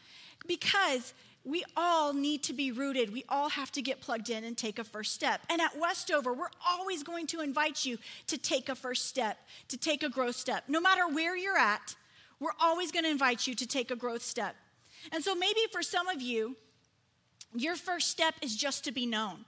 because 0.46 1.14
we 1.44 1.64
all 1.76 2.12
need 2.12 2.42
to 2.44 2.52
be 2.52 2.72
rooted. 2.72 3.12
We 3.12 3.24
all 3.28 3.48
have 3.48 3.70
to 3.72 3.82
get 3.82 4.00
plugged 4.00 4.30
in 4.30 4.44
and 4.44 4.56
take 4.56 4.78
a 4.78 4.84
first 4.84 5.14
step. 5.14 5.40
And 5.48 5.60
at 5.60 5.76
Westover, 5.78 6.32
we're 6.32 6.50
always 6.68 7.02
going 7.02 7.26
to 7.28 7.40
invite 7.40 7.84
you 7.84 7.98
to 8.26 8.36
take 8.36 8.68
a 8.68 8.74
first 8.74 9.06
step, 9.06 9.38
to 9.68 9.76
take 9.76 10.02
a 10.02 10.08
growth 10.08 10.36
step. 10.36 10.64
No 10.66 10.80
matter 10.80 11.08
where 11.08 11.36
you're 11.36 11.58
at, 11.58 11.94
we're 12.40 12.50
always 12.60 12.92
going 12.92 13.04
to 13.04 13.10
invite 13.10 13.46
you 13.46 13.54
to 13.54 13.66
take 13.66 13.90
a 13.90 13.96
growth 13.96 14.22
step. 14.22 14.56
And 15.12 15.22
so 15.22 15.34
maybe 15.34 15.60
for 15.72 15.82
some 15.82 16.08
of 16.08 16.20
you, 16.20 16.56
your 17.54 17.76
first 17.76 18.10
step 18.10 18.34
is 18.42 18.56
just 18.56 18.84
to 18.84 18.92
be 18.92 19.06
known. 19.06 19.44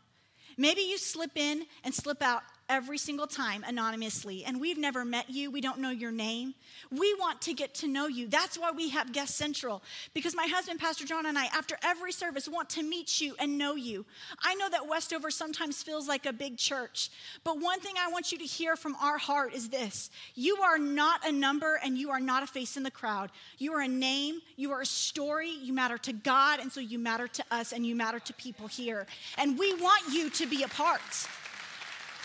Maybe 0.57 0.83
you 0.83 0.99
slip 0.99 1.37
in 1.37 1.66
and 1.85 1.95
slip 1.95 2.23
out 2.23 2.42
every 2.68 2.98
single 2.98 3.26
time 3.26 3.64
anonymously, 3.66 4.44
and 4.44 4.60
we've 4.60 4.78
never 4.78 5.04
met 5.04 5.30
you, 5.30 5.50
we 5.50 5.60
don't 5.60 5.78
know 5.78 5.90
your 5.90 6.12
name. 6.12 6.54
We 6.90 7.14
want 7.14 7.40
to 7.42 7.54
get 7.54 7.75
to 7.76 7.88
know 7.88 8.06
you. 8.06 8.28
That's 8.28 8.58
why 8.58 8.70
we 8.70 8.90
have 8.90 9.12
Guest 9.12 9.37
Central, 9.37 9.82
because 10.14 10.34
my 10.34 10.46
husband, 10.46 10.80
Pastor 10.80 11.04
John, 11.04 11.26
and 11.26 11.38
I, 11.38 11.46
after 11.46 11.78
every 11.82 12.12
service, 12.12 12.48
want 12.48 12.68
to 12.70 12.82
meet 12.82 13.20
you 13.20 13.34
and 13.38 13.58
know 13.58 13.75
you. 13.75 14.04
I 14.42 14.54
know 14.54 14.68
that 14.70 14.87
Westover 14.87 15.30
sometimes 15.30 15.82
feels 15.82 16.08
like 16.08 16.26
a 16.26 16.32
big 16.32 16.56
church, 16.56 17.10
but 17.44 17.60
one 17.60 17.80
thing 17.80 17.94
I 17.98 18.10
want 18.10 18.32
you 18.32 18.38
to 18.38 18.44
hear 18.44 18.76
from 18.76 18.94
our 18.96 19.18
heart 19.18 19.54
is 19.54 19.68
this 19.68 20.10
you 20.34 20.56
are 20.58 20.78
not 20.78 21.26
a 21.26 21.32
number 21.32 21.80
and 21.82 21.96
you 21.96 22.10
are 22.10 22.20
not 22.20 22.42
a 22.42 22.46
face 22.46 22.76
in 22.76 22.82
the 22.82 22.90
crowd. 22.90 23.30
You 23.58 23.72
are 23.75 23.80
a 23.80 23.88
name, 23.88 24.40
you 24.56 24.72
are 24.72 24.82
a 24.82 24.87
story, 24.87 25.50
you 25.50 25.72
matter 25.72 25.98
to 25.98 26.12
God, 26.12 26.60
and 26.60 26.70
so 26.70 26.80
you 26.80 26.98
matter 26.98 27.28
to 27.28 27.44
us 27.50 27.72
and 27.72 27.87
you 27.87 27.94
matter 27.94 28.20
to 28.20 28.32
people 28.34 28.66
here. 28.66 29.06
And 29.37 29.58
we 29.58 29.75
want 29.75 30.12
you 30.12 30.30
to 30.30 30.46
be 30.46 30.62
a 30.62 30.68
part. 30.68 31.00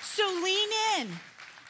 So 0.03 0.23
lean 0.43 0.69
in. 0.99 1.07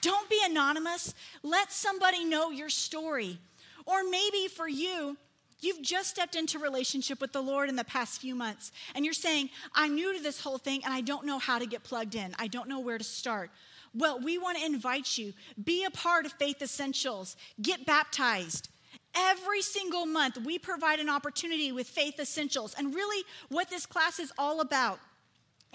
Don't 0.01 0.29
be 0.29 0.39
anonymous. 0.43 1.13
Let 1.43 1.71
somebody 1.71 2.25
know 2.25 2.51
your 2.51 2.69
story. 2.69 3.39
Or 3.85 4.03
maybe 4.03 4.47
for 4.47 4.67
you, 4.67 5.17
You've 5.63 5.81
just 5.81 6.09
stepped 6.09 6.35
into 6.35 6.59
relationship 6.59 7.21
with 7.21 7.31
the 7.31 7.41
Lord 7.41 7.69
in 7.69 7.77
the 7.77 7.85
past 7.85 8.19
few 8.19 8.35
months, 8.35 8.73
and 8.95 9.05
you're 9.05 9.13
saying, 9.13 9.49
I'm 9.73 9.95
new 9.95 10.13
to 10.17 10.21
this 10.21 10.41
whole 10.41 10.57
thing 10.57 10.81
and 10.83 10.93
I 10.93 10.99
don't 10.99 11.25
know 11.25 11.39
how 11.39 11.57
to 11.57 11.65
get 11.65 11.83
plugged 11.83 12.15
in. 12.15 12.35
I 12.37 12.47
don't 12.47 12.67
know 12.67 12.81
where 12.81 12.97
to 12.97 13.03
start. 13.03 13.49
Well, 13.93 14.19
we 14.19 14.37
want 14.37 14.57
to 14.57 14.65
invite 14.65 15.17
you. 15.17 15.31
Be 15.63 15.85
a 15.85 15.91
part 15.91 16.25
of 16.25 16.33
Faith 16.33 16.61
Essentials. 16.61 17.37
Get 17.61 17.85
baptized. 17.85 18.69
Every 19.15 19.61
single 19.61 20.05
month, 20.05 20.37
we 20.43 20.59
provide 20.59 20.99
an 20.99 21.07
opportunity 21.07 21.71
with 21.71 21.87
Faith 21.87 22.19
Essentials. 22.19 22.75
And 22.77 22.93
really, 22.93 23.23
what 23.47 23.69
this 23.69 23.85
class 23.85 24.19
is 24.19 24.33
all 24.37 24.59
about 24.59 24.99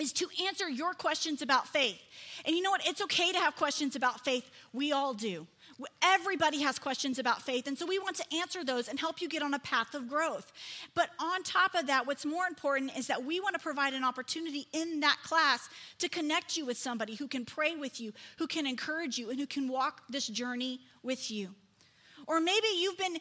is 0.00 0.12
to 0.14 0.28
answer 0.46 0.68
your 0.68 0.94
questions 0.94 1.42
about 1.42 1.68
faith. 1.68 2.00
And 2.44 2.54
you 2.54 2.62
know 2.62 2.70
what? 2.70 2.86
It's 2.86 3.02
okay 3.02 3.32
to 3.32 3.38
have 3.38 3.56
questions 3.56 3.96
about 3.96 4.24
faith. 4.24 4.48
We 4.72 4.92
all 4.92 5.14
do. 5.14 5.46
Everybody 6.02 6.62
has 6.62 6.78
questions 6.78 7.20
about 7.20 7.42
faith, 7.42 7.68
and 7.68 7.78
so 7.78 7.86
we 7.86 8.00
want 8.00 8.16
to 8.16 8.24
answer 8.34 8.64
those 8.64 8.88
and 8.88 8.98
help 8.98 9.20
you 9.20 9.28
get 9.28 9.42
on 9.42 9.54
a 9.54 9.60
path 9.60 9.94
of 9.94 10.08
growth. 10.08 10.50
But 10.94 11.10
on 11.20 11.44
top 11.44 11.74
of 11.76 11.86
that, 11.86 12.04
what's 12.04 12.26
more 12.26 12.46
important 12.46 12.98
is 12.98 13.06
that 13.06 13.24
we 13.24 13.38
want 13.38 13.54
to 13.54 13.60
provide 13.60 13.94
an 13.94 14.02
opportunity 14.02 14.66
in 14.72 15.00
that 15.00 15.18
class 15.22 15.68
to 15.98 16.08
connect 16.08 16.56
you 16.56 16.66
with 16.66 16.78
somebody 16.78 17.14
who 17.14 17.28
can 17.28 17.44
pray 17.44 17.76
with 17.76 18.00
you, 18.00 18.12
who 18.38 18.48
can 18.48 18.66
encourage 18.66 19.18
you, 19.18 19.30
and 19.30 19.38
who 19.38 19.46
can 19.46 19.68
walk 19.68 20.02
this 20.08 20.26
journey 20.26 20.80
with 21.04 21.30
you. 21.30 21.54
Or 22.28 22.40
maybe 22.40 22.68
you've 22.78 22.98
been 22.98 23.16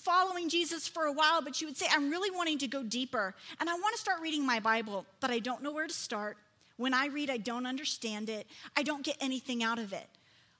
following 0.00 0.48
Jesus 0.48 0.88
for 0.88 1.04
a 1.04 1.12
while, 1.12 1.42
but 1.42 1.60
you 1.60 1.66
would 1.68 1.76
say, 1.76 1.86
I'm 1.92 2.10
really 2.10 2.34
wanting 2.34 2.58
to 2.58 2.66
go 2.66 2.82
deeper. 2.82 3.34
And 3.60 3.68
I 3.68 3.74
want 3.74 3.94
to 3.94 4.00
start 4.00 4.22
reading 4.22 4.44
my 4.44 4.60
Bible, 4.60 5.04
but 5.20 5.30
I 5.30 5.38
don't 5.38 5.62
know 5.62 5.70
where 5.70 5.86
to 5.86 5.92
start. 5.92 6.38
When 6.78 6.94
I 6.94 7.06
read, 7.06 7.30
I 7.30 7.36
don't 7.36 7.66
understand 7.66 8.30
it. 8.30 8.46
I 8.74 8.82
don't 8.82 9.04
get 9.04 9.18
anything 9.20 9.62
out 9.62 9.78
of 9.78 9.92
it. 9.92 10.08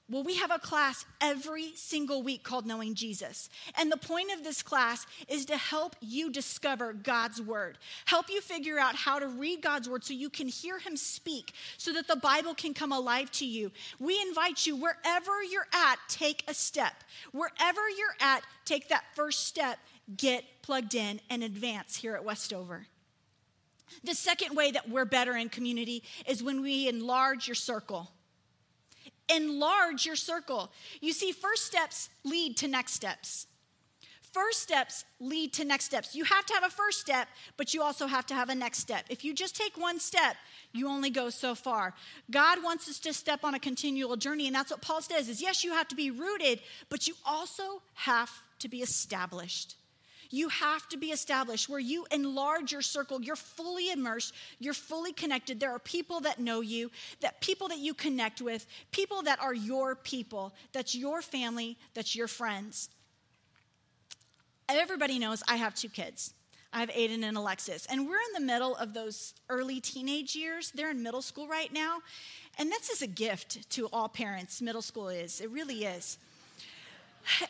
Well, 0.09 0.23
we 0.23 0.37
have 0.37 0.51
a 0.51 0.59
class 0.59 1.05
every 1.19 1.73
single 1.75 2.23
week 2.23 2.41
called 2.41 2.65
Knowing 2.65 2.95
Jesus. 2.95 3.49
And 3.77 3.91
the 3.91 3.97
point 3.97 4.31
of 4.31 4.41
this 4.41 4.63
class 4.63 5.05
is 5.27 5.45
to 5.47 5.57
help 5.57 5.97
you 5.99 6.31
discover 6.31 6.93
God's 6.93 7.41
word, 7.41 7.77
help 8.05 8.29
you 8.29 8.39
figure 8.39 8.79
out 8.79 8.95
how 8.95 9.19
to 9.19 9.27
read 9.27 9.61
God's 9.61 9.89
word 9.89 10.05
so 10.05 10.13
you 10.13 10.29
can 10.29 10.47
hear 10.47 10.79
him 10.79 10.95
speak, 10.95 11.51
so 11.77 11.91
that 11.91 12.07
the 12.07 12.15
Bible 12.15 12.53
can 12.53 12.73
come 12.73 12.93
alive 12.93 13.29
to 13.31 13.45
you. 13.45 13.69
We 13.99 14.21
invite 14.21 14.65
you, 14.65 14.77
wherever 14.77 15.43
you're 15.43 15.67
at, 15.73 15.97
take 16.07 16.41
a 16.47 16.53
step. 16.53 16.93
Wherever 17.33 17.89
you're 17.89 18.15
at, 18.21 18.43
take 18.63 18.87
that 18.87 19.03
first 19.13 19.45
step, 19.45 19.77
get 20.15 20.45
plugged 20.61 20.95
in, 20.95 21.19
and 21.29 21.43
advance 21.43 21.97
here 21.97 22.15
at 22.15 22.23
Westover. 22.23 22.87
The 24.05 24.15
second 24.15 24.55
way 24.55 24.71
that 24.71 24.89
we're 24.89 25.05
better 25.05 25.35
in 25.35 25.49
community 25.49 26.01
is 26.25 26.41
when 26.41 26.61
we 26.61 26.87
enlarge 26.87 27.45
your 27.45 27.55
circle 27.55 28.11
enlarge 29.33 30.05
your 30.05 30.15
circle. 30.15 30.71
You 31.01 31.13
see, 31.13 31.31
first 31.31 31.65
steps 31.65 32.09
lead 32.23 32.57
to 32.57 32.67
next 32.67 32.93
steps. 32.93 33.47
First 34.33 34.61
steps 34.61 35.05
lead 35.19 35.53
to 35.53 35.65
next 35.65 35.85
steps. 35.85 36.13
You 36.13 36.23
have 36.25 36.45
to 36.45 36.53
have 36.53 36.63
a 36.63 36.69
first 36.69 36.99
step, 36.99 37.27
but 37.55 37.73
you 37.73 37.81
also 37.81 38.05
have 38.07 38.25
to 38.27 38.35
have 38.35 38.49
a 38.49 38.55
next 38.55 38.79
step. 38.79 39.05
If 39.09 39.25
you 39.25 39.33
just 39.33 39.55
take 39.55 39.77
one 39.77 39.99
step, 39.99 40.35
you 40.73 40.87
only 40.89 41.09
go 41.09 41.29
so 41.29 41.55
far. 41.55 41.93
God 42.29 42.63
wants 42.63 42.87
us 42.87 42.99
to 42.99 43.13
step 43.13 43.43
on 43.43 43.55
a 43.55 43.59
continual 43.59 44.15
journey, 44.15 44.45
and 44.45 44.55
that's 44.55 44.69
what 44.69 44.81
Paul 44.81 45.01
says 45.01 45.27
is 45.29 45.41
yes, 45.41 45.63
you 45.63 45.71
have 45.71 45.87
to 45.87 45.95
be 45.95 46.11
rooted, 46.11 46.59
but 46.89 47.07
you 47.07 47.15
also 47.25 47.81
have 47.95 48.29
to 48.59 48.67
be 48.67 48.81
established. 48.81 49.75
You 50.29 50.49
have 50.49 50.87
to 50.89 50.97
be 50.97 51.07
established 51.07 51.69
where 51.69 51.79
you 51.79 52.05
enlarge 52.11 52.71
your 52.71 52.81
circle. 52.81 53.21
You're 53.21 53.35
fully 53.35 53.91
immersed, 53.91 54.33
you're 54.59 54.73
fully 54.73 55.13
connected. 55.13 55.59
There 55.59 55.71
are 55.71 55.79
people 55.79 56.19
that 56.21 56.39
know 56.39 56.61
you, 56.61 56.91
that 57.21 57.41
people 57.41 57.67
that 57.69 57.79
you 57.79 57.93
connect 57.93 58.41
with, 58.41 58.65
people 58.91 59.21
that 59.23 59.41
are 59.41 59.53
your 59.53 59.95
people, 59.95 60.53
that's 60.73 60.95
your 60.95 61.21
family, 61.21 61.77
that's 61.93 62.15
your 62.15 62.27
friends. 62.27 62.89
Everybody 64.69 65.17
knows 65.17 65.43
I 65.47 65.55
have 65.55 65.75
two 65.75 65.89
kids. 65.89 66.33
I 66.73 66.81
have 66.81 66.89
Aiden 66.89 67.23
and 67.23 67.37
Alexis, 67.37 67.87
and 67.89 68.07
we're 68.07 68.17
in 68.17 68.33
the 68.33 68.41
middle 68.41 68.75
of 68.75 68.93
those 68.93 69.33
early 69.49 69.79
teenage 69.79 70.35
years. 70.35 70.69
They're 70.75 70.91
in 70.91 71.01
middle 71.01 71.21
school 71.21 71.47
right 71.47 71.71
now, 71.71 71.99
and 72.59 72.69
this 72.69 72.89
is 72.89 73.01
a 73.01 73.07
gift 73.07 73.69
to 73.71 73.87
all 73.93 74.09
parents. 74.09 74.61
Middle 74.61 74.81
school 74.81 75.07
is, 75.07 75.39
it 75.39 75.49
really 75.49 75.85
is. 75.85 76.17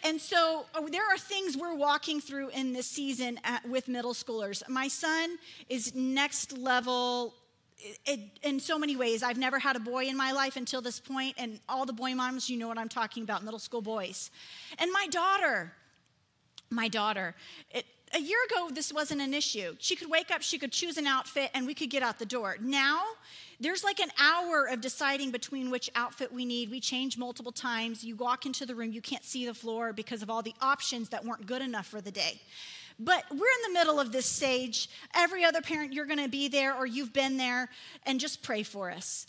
And 0.03 0.19
so 0.19 0.65
oh, 0.75 0.87
there 0.87 1.03
are 1.03 1.17
things 1.17 1.57
we're 1.57 1.75
walking 1.75 2.19
through 2.19 2.49
in 2.49 2.73
this 2.73 2.87
season 2.87 3.39
at, 3.43 3.67
with 3.67 3.87
middle 3.87 4.13
schoolers. 4.13 4.67
My 4.69 4.87
son 4.87 5.37
is 5.69 5.93
next 5.95 6.57
level 6.57 7.33
it, 8.05 8.19
in 8.43 8.59
so 8.59 8.79
many 8.79 8.95
ways. 8.95 9.23
I've 9.23 9.37
never 9.37 9.59
had 9.59 9.75
a 9.75 9.79
boy 9.79 10.05
in 10.05 10.17
my 10.17 10.31
life 10.31 10.55
until 10.55 10.81
this 10.81 10.99
point, 10.99 11.35
and 11.37 11.59
all 11.69 11.85
the 11.85 11.93
boy 11.93 12.15
moms, 12.15 12.49
you 12.49 12.57
know 12.57 12.67
what 12.67 12.77
I'm 12.77 12.89
talking 12.89 13.23
about 13.23 13.43
middle 13.43 13.59
school 13.59 13.81
boys. 13.81 14.31
And 14.79 14.91
my 14.91 15.07
daughter, 15.07 15.73
my 16.69 16.87
daughter, 16.87 17.35
it, 17.71 17.85
a 18.13 18.19
year 18.19 18.39
ago, 18.49 18.69
this 18.73 18.93
wasn't 18.93 19.21
an 19.21 19.33
issue. 19.33 19.75
She 19.79 19.95
could 19.95 20.09
wake 20.09 20.31
up, 20.31 20.41
she 20.41 20.57
could 20.57 20.71
choose 20.71 20.97
an 20.97 21.07
outfit, 21.07 21.51
and 21.53 21.67
we 21.67 21.73
could 21.73 21.89
get 21.89 22.03
out 22.03 22.19
the 22.19 22.25
door. 22.25 22.57
Now, 22.61 23.03
there's 23.59 23.83
like 23.83 23.99
an 23.99 24.11
hour 24.19 24.65
of 24.65 24.81
deciding 24.81 25.31
between 25.31 25.71
which 25.71 25.89
outfit 25.95 26.31
we 26.31 26.45
need. 26.45 26.69
We 26.69 26.79
change 26.79 27.17
multiple 27.17 27.51
times. 27.51 28.03
You 28.03 28.15
walk 28.15 28.45
into 28.45 28.65
the 28.65 28.75
room, 28.75 28.91
you 28.91 29.01
can't 29.01 29.23
see 29.23 29.45
the 29.45 29.53
floor 29.53 29.93
because 29.93 30.21
of 30.21 30.29
all 30.29 30.41
the 30.41 30.53
options 30.61 31.09
that 31.09 31.25
weren't 31.25 31.45
good 31.45 31.61
enough 31.61 31.87
for 31.87 32.01
the 32.01 32.11
day. 32.11 32.39
But 32.99 33.25
we're 33.29 33.35
in 33.37 33.73
the 33.73 33.79
middle 33.79 33.99
of 33.99 34.11
this 34.11 34.25
stage. 34.25 34.89
Every 35.15 35.43
other 35.43 35.61
parent, 35.61 35.93
you're 35.93 36.05
going 36.05 36.23
to 36.23 36.29
be 36.29 36.47
there 36.47 36.75
or 36.75 36.85
you've 36.85 37.13
been 37.13 37.37
there, 37.37 37.69
and 38.05 38.19
just 38.19 38.41
pray 38.41 38.63
for 38.63 38.91
us. 38.91 39.27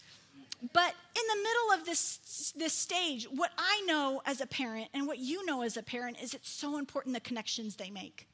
But 0.73 0.95
in 1.15 1.23
the 1.29 1.43
middle 1.43 1.81
of 1.81 1.87
this, 1.87 2.53
this 2.57 2.73
stage, 2.73 3.27
what 3.31 3.53
I 3.57 3.83
know 3.87 4.23
as 4.27 4.41
a 4.41 4.47
parent 4.47 4.89
and 4.93 5.07
what 5.07 5.19
you 5.19 5.45
know 5.47 5.63
as 5.63 5.77
a 5.77 5.83
parent 5.83 6.21
is 6.21 6.35
it's 6.35 6.51
so 6.51 6.79
important 6.79 7.15
the 7.15 7.21
connections 7.21 7.77
they 7.77 7.91
make 7.91 8.28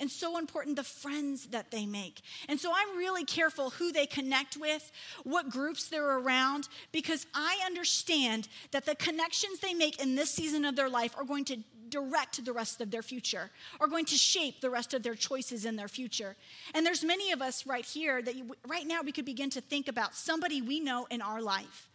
and 0.00 0.10
so 0.10 0.38
important 0.38 0.76
the 0.76 0.82
friends 0.82 1.46
that 1.48 1.70
they 1.70 1.86
make. 1.86 2.22
And 2.48 2.58
so 2.58 2.72
I'm 2.74 2.96
really 2.96 3.24
careful 3.24 3.70
who 3.70 3.92
they 3.92 4.06
connect 4.06 4.56
with, 4.56 4.90
what 5.24 5.50
groups 5.50 5.88
they're 5.88 6.18
around, 6.18 6.68
because 6.90 7.26
I 7.34 7.60
understand 7.66 8.48
that 8.72 8.86
the 8.86 8.94
connections 8.94 9.60
they 9.60 9.74
make 9.74 10.02
in 10.02 10.16
this 10.16 10.30
season 10.30 10.64
of 10.64 10.74
their 10.74 10.88
life 10.88 11.14
are 11.16 11.24
going 11.24 11.44
to 11.46 11.58
direct 11.90 12.44
the 12.44 12.52
rest 12.52 12.80
of 12.80 12.90
their 12.90 13.02
future 13.02 13.50
are 13.80 13.88
going 13.88 14.04
to 14.04 14.14
shape 14.14 14.60
the 14.60 14.70
rest 14.70 14.94
of 14.94 15.02
their 15.02 15.16
choices 15.16 15.64
in 15.64 15.74
their 15.74 15.88
future 15.88 16.36
and 16.72 16.86
there's 16.86 17.02
many 17.02 17.32
of 17.32 17.42
us 17.42 17.66
right 17.66 17.84
here 17.84 18.22
that 18.22 18.36
you, 18.36 18.54
right 18.68 18.86
now 18.86 19.00
we 19.02 19.10
could 19.10 19.24
begin 19.24 19.50
to 19.50 19.60
think 19.60 19.88
about 19.88 20.14
somebody 20.14 20.62
we 20.62 20.78
know 20.78 21.08
in 21.10 21.20
our 21.20 21.42
life 21.42 21.88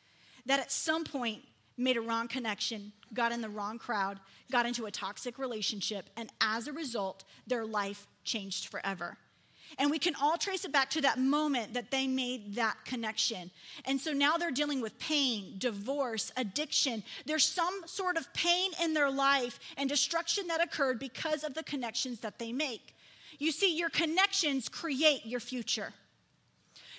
that 0.45 0.59
at 0.59 0.69
some 0.69 1.05
point 1.05 1.41
made 1.77 1.97
a 1.97 2.01
wrong 2.01 2.27
connection, 2.27 2.91
got 3.13 3.31
in 3.31 3.41
the 3.41 3.49
wrong 3.49 3.77
crowd, 3.77 4.19
got 4.51 4.65
into 4.65 4.85
a 4.85 4.91
toxic 4.91 5.37
relationship, 5.37 6.09
and 6.15 6.31
as 6.41 6.67
a 6.67 6.73
result, 6.73 7.23
their 7.47 7.65
life 7.65 8.07
changed 8.23 8.67
forever. 8.67 9.17
And 9.77 9.91
we 9.91 9.99
can 9.99 10.15
all 10.21 10.37
trace 10.37 10.63
it 10.63 10.71
back 10.71 10.89
to 10.91 11.01
that 11.01 11.19
moment 11.19 11.73
that 11.73 11.91
they 11.91 12.07
made 12.07 12.55
that 12.55 12.77
connection. 12.85 13.51
And 13.85 13.99
so 13.99 14.13
now 14.13 14.37
they're 14.37 14.51
dealing 14.51 14.79
with 14.79 14.97
pain, 14.99 15.55
divorce, 15.57 16.31
addiction. 16.37 17.03
There's 17.25 17.43
some 17.43 17.81
sort 17.85 18.17
of 18.17 18.31
pain 18.33 18.71
in 18.81 18.93
their 18.93 19.09
life 19.09 19.59
and 19.75 19.89
destruction 19.89 20.47
that 20.47 20.63
occurred 20.63 20.99
because 20.99 21.43
of 21.43 21.55
the 21.55 21.63
connections 21.63 22.19
that 22.19 22.39
they 22.39 22.53
make. 22.53 22.95
You 23.37 23.51
see, 23.51 23.75
your 23.75 23.89
connections 23.89 24.69
create 24.69 25.25
your 25.25 25.39
future. 25.39 25.93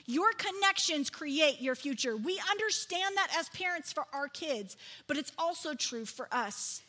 Your 0.06 0.32
connections 0.32 1.10
create 1.10 1.60
your 1.60 1.74
future. 1.74 2.16
We 2.16 2.40
understand 2.50 3.16
that 3.16 3.28
as 3.38 3.48
parents 3.50 3.92
for 3.92 4.04
our 4.12 4.28
kids, 4.28 4.76
but 5.06 5.16
it's 5.16 5.32
also 5.38 5.74
true 5.74 6.04
for 6.04 6.28
us. 6.32 6.82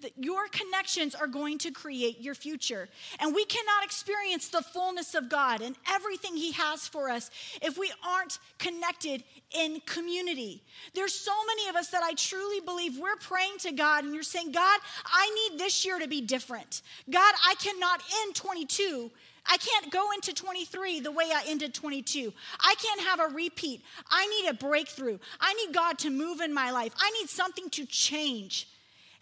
that 0.00 0.12
your 0.16 0.48
connections 0.48 1.14
are 1.14 1.26
going 1.26 1.58
to 1.58 1.70
create 1.70 2.20
your 2.20 2.34
future. 2.34 2.88
And 3.18 3.34
we 3.34 3.44
cannot 3.44 3.84
experience 3.84 4.48
the 4.48 4.62
fullness 4.62 5.14
of 5.14 5.28
God 5.28 5.60
and 5.60 5.76
everything 5.90 6.36
He 6.36 6.52
has 6.52 6.88
for 6.88 7.10
us 7.10 7.30
if 7.62 7.76
we 7.78 7.92
aren't 8.08 8.38
connected 8.58 9.22
in 9.52 9.80
community. 9.86 10.62
There's 10.94 11.14
so 11.14 11.32
many 11.46 11.68
of 11.68 11.76
us 11.76 11.88
that 11.88 12.02
I 12.02 12.14
truly 12.14 12.60
believe 12.60 12.98
we're 12.98 13.16
praying 13.16 13.58
to 13.60 13.72
God 13.72 14.04
and 14.04 14.14
you're 14.14 14.22
saying, 14.22 14.52
God, 14.52 14.80
I 15.04 15.48
need 15.50 15.58
this 15.60 15.84
year 15.84 15.98
to 15.98 16.08
be 16.08 16.20
different. 16.20 16.82
God, 17.10 17.34
I 17.46 17.54
cannot 17.56 18.00
end 18.22 18.34
22 18.34 19.10
I 19.46 19.56
can't 19.56 19.90
go 19.90 20.12
into 20.12 20.32
23 20.32 21.00
the 21.00 21.12
way 21.12 21.30
I 21.34 21.42
ended 21.46 21.74
22. 21.74 22.32
I 22.60 22.74
can't 22.82 23.00
have 23.00 23.20
a 23.20 23.34
repeat. 23.34 23.82
I 24.10 24.26
need 24.26 24.48
a 24.48 24.54
breakthrough. 24.54 25.18
I 25.40 25.54
need 25.54 25.74
God 25.74 25.98
to 26.00 26.10
move 26.10 26.40
in 26.40 26.52
my 26.52 26.70
life. 26.70 26.94
I 26.98 27.10
need 27.20 27.28
something 27.28 27.70
to 27.70 27.86
change. 27.86 28.68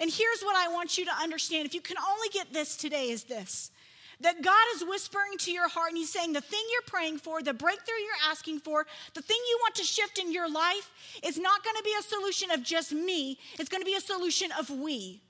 And 0.00 0.10
here's 0.10 0.42
what 0.42 0.56
I 0.56 0.72
want 0.72 0.98
you 0.98 1.04
to 1.06 1.12
understand. 1.22 1.66
If 1.66 1.74
you 1.74 1.80
can 1.80 1.96
only 1.98 2.28
get 2.32 2.52
this 2.52 2.76
today, 2.76 3.10
is 3.10 3.24
this 3.24 3.70
that 4.20 4.42
God 4.42 4.66
is 4.74 4.84
whispering 4.84 5.38
to 5.38 5.52
your 5.52 5.68
heart 5.68 5.90
and 5.90 5.98
He's 5.98 6.12
saying 6.12 6.32
the 6.32 6.40
thing 6.40 6.60
you're 6.72 6.82
praying 6.86 7.18
for, 7.18 7.42
the 7.42 7.54
breakthrough 7.54 7.94
you're 7.94 8.30
asking 8.30 8.60
for, 8.60 8.86
the 9.14 9.22
thing 9.22 9.36
you 9.48 9.58
want 9.62 9.76
to 9.76 9.84
shift 9.84 10.18
in 10.18 10.32
your 10.32 10.50
life 10.50 10.90
is 11.22 11.38
not 11.38 11.62
going 11.62 11.76
to 11.76 11.84
be 11.84 11.94
a 11.98 12.02
solution 12.02 12.50
of 12.50 12.62
just 12.62 12.92
me, 12.92 13.38
it's 13.58 13.68
going 13.68 13.80
to 13.80 13.86
be 13.86 13.94
a 13.94 14.00
solution 14.00 14.50
of 14.58 14.70
we. 14.70 15.22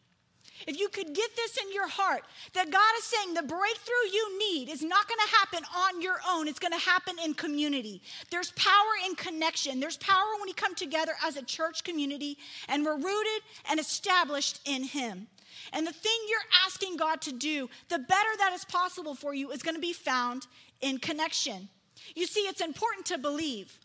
If 0.66 0.78
you 0.78 0.88
could 0.88 1.14
get 1.14 1.36
this 1.36 1.56
in 1.56 1.72
your 1.72 1.88
heart, 1.88 2.22
that 2.54 2.70
God 2.70 2.92
is 2.98 3.04
saying 3.04 3.34
the 3.34 3.42
breakthrough 3.42 4.10
you 4.12 4.38
need 4.38 4.68
is 4.68 4.82
not 4.82 5.08
going 5.08 5.20
to 5.24 5.36
happen 5.36 5.64
on 5.76 6.02
your 6.02 6.16
own, 6.28 6.48
it's 6.48 6.58
going 6.58 6.72
to 6.72 6.78
happen 6.78 7.16
in 7.24 7.34
community. 7.34 8.02
There's 8.30 8.50
power 8.52 8.92
in 9.06 9.14
connection, 9.14 9.80
there's 9.80 9.96
power 9.96 10.24
when 10.38 10.46
we 10.46 10.52
come 10.52 10.74
together 10.74 11.12
as 11.24 11.36
a 11.36 11.44
church 11.44 11.84
community 11.84 12.38
and 12.68 12.84
we're 12.84 12.96
rooted 12.96 13.42
and 13.70 13.78
established 13.78 14.60
in 14.64 14.84
Him. 14.84 15.28
And 15.72 15.86
the 15.86 15.92
thing 15.92 16.18
you're 16.28 16.40
asking 16.66 16.96
God 16.96 17.20
to 17.22 17.32
do, 17.32 17.68
the 17.88 17.98
better 17.98 18.30
that 18.38 18.52
is 18.52 18.64
possible 18.64 19.14
for 19.14 19.34
you, 19.34 19.50
is 19.50 19.62
going 19.62 19.74
to 19.74 19.80
be 19.80 19.92
found 19.92 20.46
in 20.80 20.98
connection. 20.98 21.68
You 22.14 22.26
see, 22.26 22.40
it's 22.40 22.60
important 22.60 23.06
to 23.06 23.18
believe, 23.18 23.78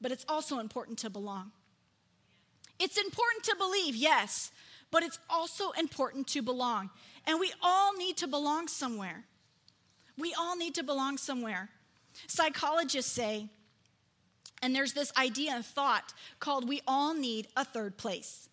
but 0.00 0.12
it's 0.12 0.24
also 0.28 0.58
important 0.58 0.98
to 0.98 1.10
belong. 1.10 1.52
It's 2.78 2.98
important 2.98 3.44
to 3.44 3.56
believe, 3.56 3.96
yes, 3.96 4.50
but 4.90 5.02
it's 5.02 5.18
also 5.28 5.70
important 5.72 6.26
to 6.28 6.42
belong. 6.42 6.90
And 7.26 7.40
we 7.40 7.52
all 7.62 7.96
need 7.96 8.16
to 8.18 8.26
belong 8.26 8.68
somewhere. 8.68 9.24
We 10.18 10.34
all 10.38 10.56
need 10.56 10.74
to 10.76 10.82
belong 10.82 11.18
somewhere. 11.18 11.68
Psychologists 12.26 13.12
say, 13.12 13.48
and 14.62 14.74
there's 14.74 14.92
this 14.92 15.12
idea 15.16 15.52
and 15.54 15.64
thought 15.64 16.14
called 16.40 16.68
we 16.68 16.80
all 16.86 17.14
need 17.14 17.48
a 17.56 17.64
third 17.64 17.98
place. 17.98 18.48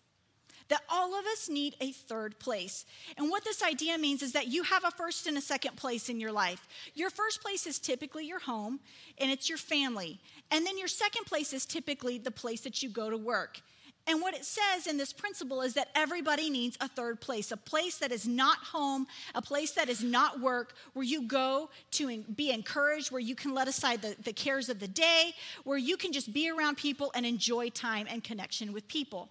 That 0.68 0.82
all 0.88 1.14
of 1.18 1.26
us 1.26 1.48
need 1.50 1.76
a 1.80 1.92
third 1.92 2.38
place. 2.38 2.86
And 3.18 3.28
what 3.28 3.44
this 3.44 3.62
idea 3.62 3.98
means 3.98 4.22
is 4.22 4.32
that 4.32 4.48
you 4.48 4.62
have 4.62 4.84
a 4.84 4.90
first 4.90 5.26
and 5.26 5.36
a 5.36 5.42
second 5.42 5.76
place 5.76 6.08
in 6.08 6.20
your 6.20 6.32
life. 6.32 6.66
Your 6.94 7.10
first 7.10 7.42
place 7.42 7.66
is 7.66 7.78
typically 7.78 8.26
your 8.26 8.38
home 8.38 8.80
and 9.18 9.30
it's 9.30 9.48
your 9.48 9.58
family. 9.58 10.20
And 10.50 10.66
then 10.66 10.78
your 10.78 10.88
second 10.88 11.26
place 11.26 11.52
is 11.52 11.66
typically 11.66 12.16
the 12.16 12.30
place 12.30 12.62
that 12.62 12.82
you 12.82 12.88
go 12.88 13.10
to 13.10 13.16
work. 13.16 13.60
And 14.06 14.20
what 14.20 14.34
it 14.34 14.44
says 14.44 14.86
in 14.86 14.98
this 14.98 15.12
principle 15.12 15.62
is 15.62 15.74
that 15.74 15.88
everybody 15.94 16.50
needs 16.50 16.76
a 16.80 16.88
third 16.88 17.20
place, 17.20 17.50
a 17.52 17.56
place 17.56 17.96
that 17.98 18.12
is 18.12 18.26
not 18.26 18.58
home, 18.58 19.06
a 19.34 19.40
place 19.40 19.72
that 19.72 19.88
is 19.88 20.02
not 20.02 20.40
work, 20.40 20.74
where 20.92 21.04
you 21.04 21.22
go 21.22 21.70
to 21.92 22.18
be 22.34 22.50
encouraged, 22.50 23.10
where 23.10 23.20
you 23.20 23.34
can 23.34 23.54
let 23.54 23.66
aside 23.66 24.02
the, 24.02 24.14
the 24.22 24.32
cares 24.32 24.68
of 24.68 24.78
the 24.78 24.88
day, 24.88 25.32
where 25.64 25.78
you 25.78 25.96
can 25.96 26.12
just 26.12 26.34
be 26.34 26.50
around 26.50 26.76
people 26.76 27.12
and 27.14 27.24
enjoy 27.24 27.70
time 27.70 28.06
and 28.10 28.22
connection 28.22 28.74
with 28.74 28.86
people. 28.88 29.30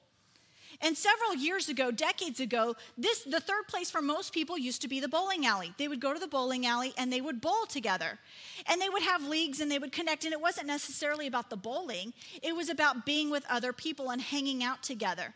And 0.81 0.97
several 0.97 1.35
years 1.35 1.69
ago, 1.69 1.91
decades 1.91 2.39
ago, 2.39 2.75
this 2.97 3.23
the 3.23 3.39
third 3.39 3.67
place 3.67 3.91
for 3.91 4.01
most 4.01 4.33
people 4.33 4.57
used 4.57 4.81
to 4.81 4.87
be 4.87 4.99
the 4.99 5.07
bowling 5.07 5.45
alley. 5.45 5.73
They 5.77 5.87
would 5.87 5.99
go 5.99 6.13
to 6.13 6.19
the 6.19 6.27
bowling 6.27 6.65
alley 6.65 6.93
and 6.97 7.11
they 7.11 7.21
would 7.21 7.41
bowl 7.41 7.65
together. 7.67 8.19
And 8.67 8.81
they 8.81 8.89
would 8.89 9.03
have 9.03 9.27
leagues 9.27 9.59
and 9.59 9.71
they 9.71 9.79
would 9.79 9.91
connect 9.91 10.25
and 10.25 10.33
it 10.33 10.41
wasn't 10.41 10.67
necessarily 10.67 11.27
about 11.27 11.49
the 11.49 11.57
bowling. 11.57 12.13
It 12.41 12.55
was 12.55 12.69
about 12.69 13.05
being 13.05 13.29
with 13.29 13.45
other 13.49 13.73
people 13.73 14.11
and 14.11 14.21
hanging 14.21 14.63
out 14.63 14.83
together. 14.83 15.33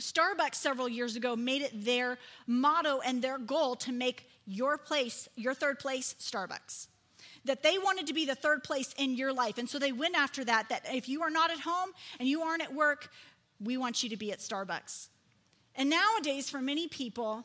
Starbucks 0.00 0.56
several 0.56 0.88
years 0.88 1.16
ago 1.16 1.36
made 1.36 1.62
it 1.62 1.84
their 1.84 2.18
motto 2.46 3.00
and 3.04 3.22
their 3.22 3.38
goal 3.38 3.76
to 3.76 3.92
make 3.92 4.28
your 4.46 4.76
place, 4.76 5.28
your 5.36 5.54
third 5.54 5.78
place, 5.78 6.14
Starbucks 6.20 6.88
that 7.46 7.62
they 7.62 7.78
wanted 7.78 8.06
to 8.08 8.12
be 8.12 8.26
the 8.26 8.34
third 8.34 8.62
place 8.62 8.94
in 8.98 9.14
your 9.14 9.32
life. 9.32 9.58
And 9.58 9.68
so 9.68 9.78
they 9.78 9.92
went 9.92 10.16
after 10.16 10.44
that, 10.44 10.68
that 10.68 10.82
if 10.92 11.08
you 11.08 11.22
are 11.22 11.30
not 11.30 11.50
at 11.50 11.60
home 11.60 11.90
and 12.18 12.28
you 12.28 12.42
aren't 12.42 12.62
at 12.62 12.74
work, 12.74 13.08
we 13.60 13.76
want 13.76 14.02
you 14.02 14.08
to 14.10 14.16
be 14.16 14.32
at 14.32 14.38
Starbucks. 14.38 15.08
And 15.74 15.90
nowadays, 15.90 16.48
for 16.48 16.60
many 16.60 16.88
people, 16.88 17.44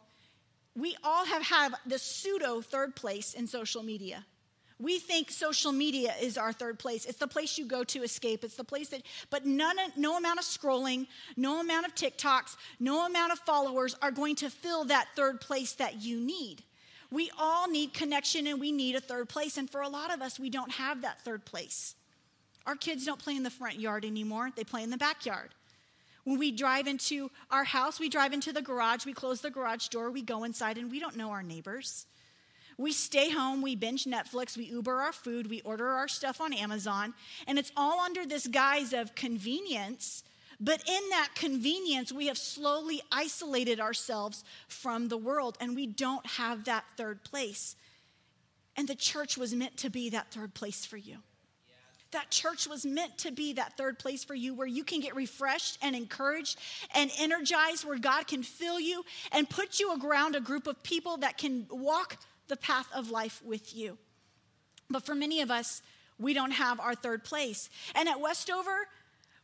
we 0.76 0.96
all 1.04 1.26
have 1.26 1.44
had 1.44 1.74
the 1.86 2.00
pseudo 2.00 2.62
third 2.62 2.96
place 2.96 3.34
in 3.34 3.48
social 3.48 3.84
media. 3.84 4.26
We 4.80 4.98
think 4.98 5.30
social 5.30 5.72
media 5.72 6.16
is 6.20 6.40
our 6.40 6.52
third 6.52 6.80
place. 6.80 7.06
It's 7.06 7.20
the 7.20 7.28
place 7.28 7.58
you 7.58 7.68
go 7.68 7.84
to 7.84 8.02
escape. 8.02 8.44
It's 8.44 8.56
the 8.56 8.64
place 8.64 8.90
that, 8.90 9.04
but 9.30 9.46
none, 9.46 9.76
no 9.96 10.18
amount 10.18 10.40
of 10.40 10.46
scrolling, 10.46 11.06
no 11.38 11.60
amount 11.60 11.86
of 11.86 11.94
TikToks, 11.94 12.56
no 12.80 13.06
amount 13.06 13.32
of 13.32 13.40
followers 13.40 13.96
are 14.02 14.10
going 14.10 14.36
to 14.38 14.50
fill 14.50 14.86
that 14.86 15.08
third 15.16 15.40
place 15.40 15.74
that 15.74 16.02
you 16.02 16.20
need. 16.20 16.64
We 17.12 17.30
all 17.38 17.70
need 17.70 17.94
connection 17.94 18.48
and 18.48 18.60
we 18.60 18.72
need 18.72 18.96
a 18.96 19.02
third 19.02 19.30
place. 19.30 19.58
And 19.58 19.70
for 19.70 19.82
a 19.82 19.90
lot 19.90 20.12
of 20.12 20.22
us, 20.22 20.40
we 20.40 20.50
don't 20.50 20.72
have 20.72 21.02
that 21.04 21.22
third 21.22 21.46
place. 21.46 21.94
Our 22.66 22.76
kids 22.76 23.06
don't 23.06 23.20
play 23.20 23.36
in 23.36 23.44
the 23.44 23.50
front 23.52 23.80
yard 23.80 24.04
anymore, 24.04 24.50
they 24.56 24.64
play 24.64 24.82
in 24.82 24.90
the 24.90 24.98
backyard. 24.98 25.50
When 26.24 26.38
we 26.38 26.52
drive 26.52 26.88
into 26.88 27.32
our 27.50 27.64
house, 27.64 28.00
we 28.00 28.10
drive 28.10 28.34
into 28.34 28.54
the 28.54 28.62
garage, 28.62 29.06
we 29.06 29.14
close 29.14 29.42
the 29.42 29.50
garage 29.50 29.88
door, 29.88 30.12
we 30.12 30.22
go 30.22 30.44
inside, 30.44 30.78
and 30.78 30.92
we 30.92 31.00
don't 31.00 31.18
know 31.18 31.32
our 31.32 31.44
neighbors. 31.44 32.06
We 32.78 32.92
stay 32.92 33.30
home, 33.30 33.62
we 33.62 33.76
binge 33.76 34.06
Netflix, 34.06 34.58
we 34.58 34.66
Uber 34.66 35.02
our 35.02 35.12
food, 35.12 35.50
we 35.50 35.62
order 35.62 35.88
our 35.88 36.08
stuff 36.08 36.42
on 36.42 36.54
Amazon, 36.54 37.14
and 37.48 37.60
it's 37.60 37.72
all 37.76 38.00
under 38.00 38.26
this 38.26 38.48
guise 38.48 38.94
of 38.94 39.16
convenience. 39.16 40.24
But 40.60 40.88
in 40.88 41.10
that 41.10 41.30
convenience, 41.34 42.12
we 42.12 42.28
have 42.28 42.38
slowly 42.38 43.02
isolated 43.12 43.80
ourselves 43.80 44.44
from 44.68 45.08
the 45.08 45.18
world, 45.18 45.58
and 45.60 45.76
we 45.76 45.88
don't 45.88 46.26
have 46.26 46.66
that 46.66 46.86
third 46.98 47.24
place. 47.24 47.76
And 48.78 48.88
the 48.88 48.96
church 48.96 49.38
was 49.38 49.54
meant 49.54 49.78
to 49.78 49.90
be 49.90 50.10
that 50.12 50.32
third 50.32 50.54
place 50.54 50.86
for 50.86 50.98
you. 50.98 51.18
That 52.12 52.30
church 52.30 52.68
was 52.68 52.86
meant 52.86 53.18
to 53.20 53.32
be 53.32 53.54
that 53.54 53.78
third 53.78 53.98
place 53.98 54.24
for 54.24 54.36
you 54.36 54.54
where 54.54 54.68
you 54.68 54.84
can 54.84 55.00
get 55.00 55.16
refreshed 55.16 55.78
and 55.82 55.96
encouraged 55.96 56.60
and 56.94 57.10
energized, 57.18 57.86
where 57.86 57.98
God 57.98 58.28
can 58.28 58.44
fill 58.44 58.80
you 58.80 59.04
and 59.32 59.50
put 59.50 59.80
you 59.80 59.98
around 60.04 60.36
a 60.36 60.42
group 60.42 60.68
of 60.68 60.84
people 60.84 61.18
that 61.18 61.38
can 61.38 61.68
walk 61.70 62.18
the 62.50 62.58
path 62.58 62.88
of 62.94 63.12
life 63.12 63.42
with 63.46 63.74
you. 63.74 63.98
But 64.90 65.06
for 65.06 65.16
many 65.16 65.40
of 65.40 65.50
us, 65.50 65.82
we 66.20 66.34
don't 66.34 66.52
have 66.52 66.82
our 66.82 66.96
third 66.96 67.24
place. 67.24 67.70
And 67.96 68.10
at 68.10 68.20
Westover, 68.20 68.88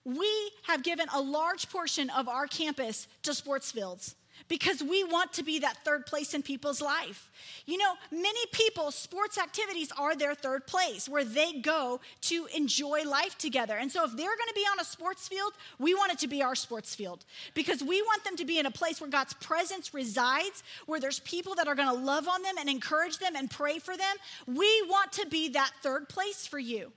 we 0.03 0.51
have 0.63 0.84
given 0.84 1.08
a 1.13 1.21
large 1.21 1.69
portion 1.69 2.10
of 2.10 2.27
our 2.27 2.47
campus 2.47 3.08
to 3.23 3.34
sports 3.34 3.71
fields 3.71 4.15
because 4.47 4.82
we 4.82 5.04
want 5.04 5.34
to 5.34 5.43
be 5.43 5.60
that 5.60 5.84
third 5.84 6.06
place 6.06 6.34
in 6.34 6.41
people's 6.41 6.82
life. 6.82 7.30
You 7.65 7.78
know, 7.78 7.93
many 8.12 8.39
people, 8.52 8.91
sports 8.91 9.38
activities 9.38 9.91
are 9.97 10.15
their 10.15 10.36
third 10.36 10.67
place 10.67 11.10
where 11.10 11.23
they 11.23 11.54
go 11.54 12.00
to 12.21 12.47
enjoy 12.56 13.04
life 13.04 13.38
together. 13.38 13.76
And 13.78 13.91
so 13.91 14.04
if 14.04 14.12
they're 14.12 14.26
going 14.26 14.47
to 14.47 14.56
be 14.56 14.62
on 14.62 14.80
a 14.80 14.86
sports 14.86 15.28
field, 15.28 15.54
we 15.80 15.93
want 15.93 16.12
it 16.12 16.19
to 16.19 16.28
be 16.28 16.41
our 16.41 16.56
sports 16.56 16.95
field 16.95 17.26
because 17.54 17.84
we 17.84 18.02
want 18.02 18.23
them 18.23 18.36
to 18.38 18.45
be 18.45 18.60
in 18.60 18.65
a 18.65 18.71
place 18.71 19.02
where 19.02 19.10
God's 19.10 19.34
presence 19.34 19.93
resides, 19.93 20.63
where 20.86 21.00
there's 21.00 21.19
people 21.19 21.56
that 21.56 21.67
are 21.67 21.76
going 21.76 21.89
to 21.89 22.04
love 22.04 22.28
on 22.28 22.41
them 22.41 22.56
and 22.60 22.69
encourage 22.69 23.17
them 23.19 23.36
and 23.36 23.50
pray 23.50 23.80
for 23.80 23.97
them. 23.97 24.15
We 24.45 24.82
want 24.88 25.12
to 25.13 25.28
be 25.28 25.50
that 25.50 25.71
third 25.82 26.10
place 26.10 26.47
for 26.47 26.60
you 26.60 26.91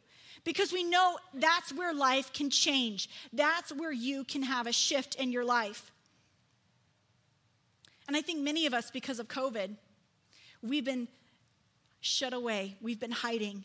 because 0.44 0.72
we 0.72 0.83
know 0.83 1.18
that's 1.35 1.72
where 1.72 1.92
life 1.92 2.33
can 2.33 2.50
change. 2.50 3.09
That's 3.33 3.72
where 3.72 3.92
you 3.92 4.24
can 4.24 4.42
have 4.42 4.66
a 4.66 4.72
shift 4.72 5.16
in 5.16 5.33
your 5.33 5.44
life. 5.44 5.92
And 8.11 8.16
I 8.16 8.23
think 8.23 8.40
many 8.40 8.66
of 8.66 8.75
us, 8.75 8.90
because 8.90 9.20
of 9.20 9.29
COVID, 9.29 9.77
we've 10.64 10.85
been 10.85 11.07
shut 12.01 12.33
away, 12.33 12.77
we've 12.81 12.99
been 12.99 13.12
hiding. 13.12 13.62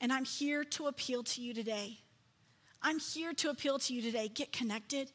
And 0.00 0.12
I'm 0.12 0.24
here 0.24 0.64
to 0.64 0.88
appeal 0.88 1.22
to 1.22 1.40
you 1.40 1.54
today. 1.54 2.00
I'm 2.82 2.98
here 2.98 3.32
to 3.34 3.48
appeal 3.48 3.78
to 3.78 3.94
you 3.94 4.02
today. 4.02 4.26
Get 4.26 4.52
connected. 4.52 5.12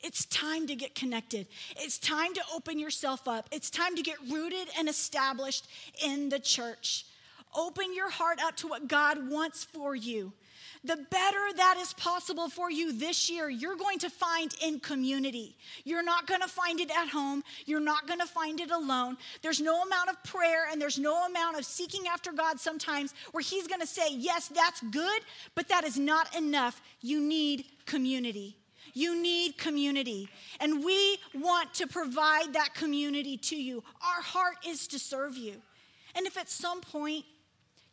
It's 0.00 0.26
time 0.26 0.68
to 0.68 0.76
get 0.76 0.94
connected. 0.94 1.48
It's 1.76 1.98
time 1.98 2.32
to 2.34 2.40
open 2.54 2.78
yourself 2.78 3.26
up. 3.26 3.48
It's 3.50 3.68
time 3.68 3.96
to 3.96 4.02
get 4.02 4.18
rooted 4.30 4.68
and 4.78 4.88
established 4.88 5.66
in 6.00 6.28
the 6.28 6.38
church. 6.38 7.06
Open 7.54 7.94
your 7.94 8.10
heart 8.10 8.38
up 8.42 8.56
to 8.56 8.68
what 8.68 8.88
God 8.88 9.30
wants 9.30 9.64
for 9.64 9.94
you 9.94 10.32
the 10.84 10.96
better 11.10 11.38
that 11.56 11.78
is 11.80 11.94
possible 11.94 12.50
for 12.50 12.70
you 12.70 12.92
this 12.92 13.30
year, 13.30 13.48
you're 13.48 13.76
going 13.76 13.98
to 14.00 14.10
find 14.10 14.54
in 14.62 14.78
community. 14.80 15.56
You're 15.84 16.02
not 16.02 16.26
going 16.26 16.42
to 16.42 16.48
find 16.48 16.78
it 16.78 16.90
at 16.90 17.08
home. 17.08 17.42
You're 17.64 17.80
not 17.80 18.06
going 18.06 18.20
to 18.20 18.26
find 18.26 18.60
it 18.60 18.70
alone. 18.70 19.16
There's 19.40 19.60
no 19.60 19.82
amount 19.82 20.10
of 20.10 20.22
prayer 20.24 20.66
and 20.70 20.80
there's 20.80 20.98
no 20.98 21.24
amount 21.24 21.58
of 21.58 21.64
seeking 21.64 22.06
after 22.06 22.32
God 22.32 22.60
sometimes 22.60 23.14
where 23.32 23.42
He's 23.42 23.66
going 23.66 23.80
to 23.80 23.86
say, 23.86 24.08
Yes, 24.10 24.48
that's 24.48 24.82
good, 24.82 25.22
but 25.54 25.68
that 25.68 25.84
is 25.84 25.98
not 25.98 26.36
enough. 26.36 26.82
You 27.00 27.20
need 27.20 27.64
community. 27.86 28.58
You 28.92 29.20
need 29.20 29.56
community. 29.56 30.28
And 30.60 30.84
we 30.84 31.18
want 31.34 31.72
to 31.74 31.86
provide 31.86 32.52
that 32.52 32.74
community 32.74 33.38
to 33.38 33.56
you. 33.56 33.82
Our 34.02 34.22
heart 34.22 34.56
is 34.66 34.86
to 34.88 34.98
serve 34.98 35.36
you. 35.36 35.54
And 36.14 36.26
if 36.26 36.36
at 36.36 36.48
some 36.48 36.80
point 36.80 37.24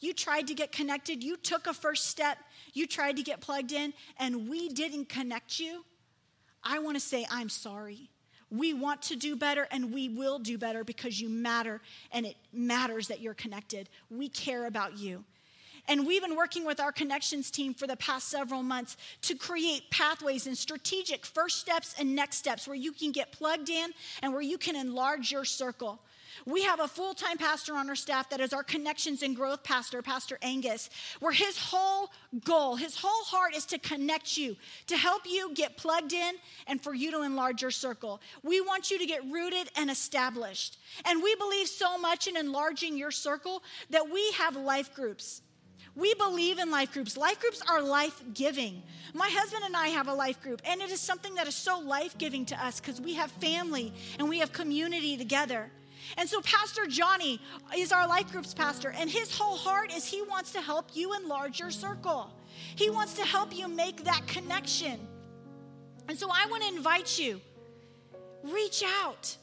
you 0.02 0.14
tried 0.14 0.48
to 0.48 0.54
get 0.54 0.72
connected, 0.72 1.24
you 1.24 1.38
took 1.38 1.68
a 1.68 1.74
first 1.74 2.08
step, 2.08 2.38
you 2.74 2.86
tried 2.86 3.16
to 3.16 3.24
get 3.24 3.40
plugged 3.40 3.72
in, 3.72 3.94
and 4.20 4.50
we 4.50 4.68
didn't 4.68 5.08
connect 5.08 5.60
you, 5.60 5.86
I 6.64 6.80
want 6.80 6.96
to 6.96 7.02
say, 7.02 7.26
I'm 7.32 7.50
sorry. 7.50 8.10
We 8.50 8.74
want 8.74 9.02
to 9.04 9.16
do 9.16 9.38
better 9.38 9.68
and 9.72 9.94
we 9.94 10.10
will 10.10 10.38
do 10.38 10.58
better 10.58 10.84
because 10.84 11.22
you 11.22 11.30
matter 11.30 11.80
and 12.12 12.26
it 12.26 12.36
matters 12.52 13.08
that 13.08 13.22
you're 13.22 13.34
connected. 13.34 13.88
We 14.10 14.28
care 14.28 14.66
about 14.66 14.98
you. 14.98 15.24
And 15.88 16.06
we've 16.06 16.22
been 16.22 16.36
working 16.36 16.66
with 16.66 16.80
our 16.80 16.92
connections 16.92 17.50
team 17.50 17.74
for 17.74 17.88
the 17.88 17.96
past 17.96 18.28
several 18.28 18.62
months 18.62 18.98
to 19.24 19.36
create 19.36 19.90
pathways 19.90 20.46
and 20.48 20.58
strategic 20.58 21.26
first 21.26 21.60
steps 21.60 21.96
and 21.98 22.14
next 22.14 22.38
steps 22.38 22.68
where 22.68 22.76
you 22.76 22.92
can 22.92 23.12
get 23.12 23.32
plugged 23.32 23.70
in 23.70 23.92
and 24.22 24.32
where 24.32 24.42
you 24.42 24.58
can 24.58 24.76
enlarge 24.76 25.32
your 25.32 25.46
circle. 25.46 26.00
We 26.46 26.64
have 26.64 26.80
a 26.80 26.88
full 26.88 27.14
time 27.14 27.38
pastor 27.38 27.76
on 27.76 27.90
our 27.90 27.96
staff 27.96 28.30
that 28.30 28.40
is 28.40 28.54
our 28.54 28.64
connections 28.64 29.22
and 29.22 29.36
growth 29.36 29.64
pastor, 29.64 30.02
Pastor 30.02 30.38
Angus, 30.42 30.90
where 31.20 31.32
his 31.32 31.58
whole 31.58 32.12
goal, 32.44 32.76
his 32.76 32.96
whole 32.98 33.24
heart 33.26 33.56
is 33.56 33.66
to 33.68 33.78
connect 33.78 34.38
you, 34.38 34.56
to 34.88 34.98
help 34.98 35.24
you 35.26 35.54
get 35.54 35.78
plugged 35.78 36.14
in, 36.14 36.36
and 36.68 36.82
for 36.82 36.94
you 36.94 37.12
to 37.12 37.22
enlarge 37.22 37.62
your 37.62 37.72
circle. 37.72 38.22
We 38.44 38.62
want 38.62 38.90
you 38.90 38.98
to 38.98 39.06
get 39.06 39.24
rooted 39.30 39.70
and 39.76 39.90
established. 39.90 40.78
And 41.06 41.22
we 41.22 41.36
believe 41.36 41.68
so 41.68 41.98
much 41.98 42.28
in 42.28 42.36
enlarging 42.36 42.98
your 42.98 43.12
circle 43.12 43.64
that 43.90 44.10
we 44.10 44.32
have 44.32 44.56
life 44.56 44.94
groups. 44.94 45.42
We 45.96 46.14
believe 46.14 46.58
in 46.58 46.72
life 46.72 46.94
groups. 46.94 47.18
Life 47.18 47.42
groups 47.42 47.62
are 47.70 47.82
life 47.82 48.24
giving. 48.34 48.82
My 49.14 49.28
husband 49.30 49.64
and 49.66 49.76
I 49.76 49.90
have 49.90 50.08
a 50.08 50.14
life 50.14 50.42
group, 50.42 50.62
and 50.64 50.82
it 50.82 50.90
is 50.90 51.02
something 51.02 51.36
that 51.36 51.48
is 51.48 51.56
so 51.56 51.80
life 51.80 52.18
giving 52.18 52.46
to 52.46 52.66
us 52.66 52.80
because 52.80 53.02
we 53.02 53.14
have 53.16 53.30
family 53.32 53.94
and 54.18 54.30
we 54.30 54.40
have 54.40 54.54
community 54.54 55.18
together. 55.18 55.70
And 56.18 56.28
so, 56.30 56.42
Pastor 56.42 56.86
Johnny 56.88 57.40
is 57.76 57.92
our 57.92 58.08
life 58.08 58.32
groups 58.32 58.54
pastor, 58.54 58.94
and 58.98 59.10
his 59.10 59.36
whole 59.38 59.56
heart 59.56 59.94
is 59.94 60.06
he 60.06 60.22
wants 60.22 60.52
to 60.54 60.62
help 60.62 60.96
you 60.96 61.14
enlarge 61.16 61.60
your 61.60 61.72
circle. 61.72 62.32
He 62.76 62.90
wants 62.90 63.14
to 63.16 63.26
help 63.26 63.56
you 63.56 63.68
make 63.68 64.04
that 64.04 64.26
connection. 64.28 65.00
And 66.08 66.18
so, 66.18 66.30
I 66.32 66.46
want 66.50 66.64
to 66.64 66.70
invite 66.70 67.20
you 67.20 67.42
reach 68.44 68.84
out 69.04 69.38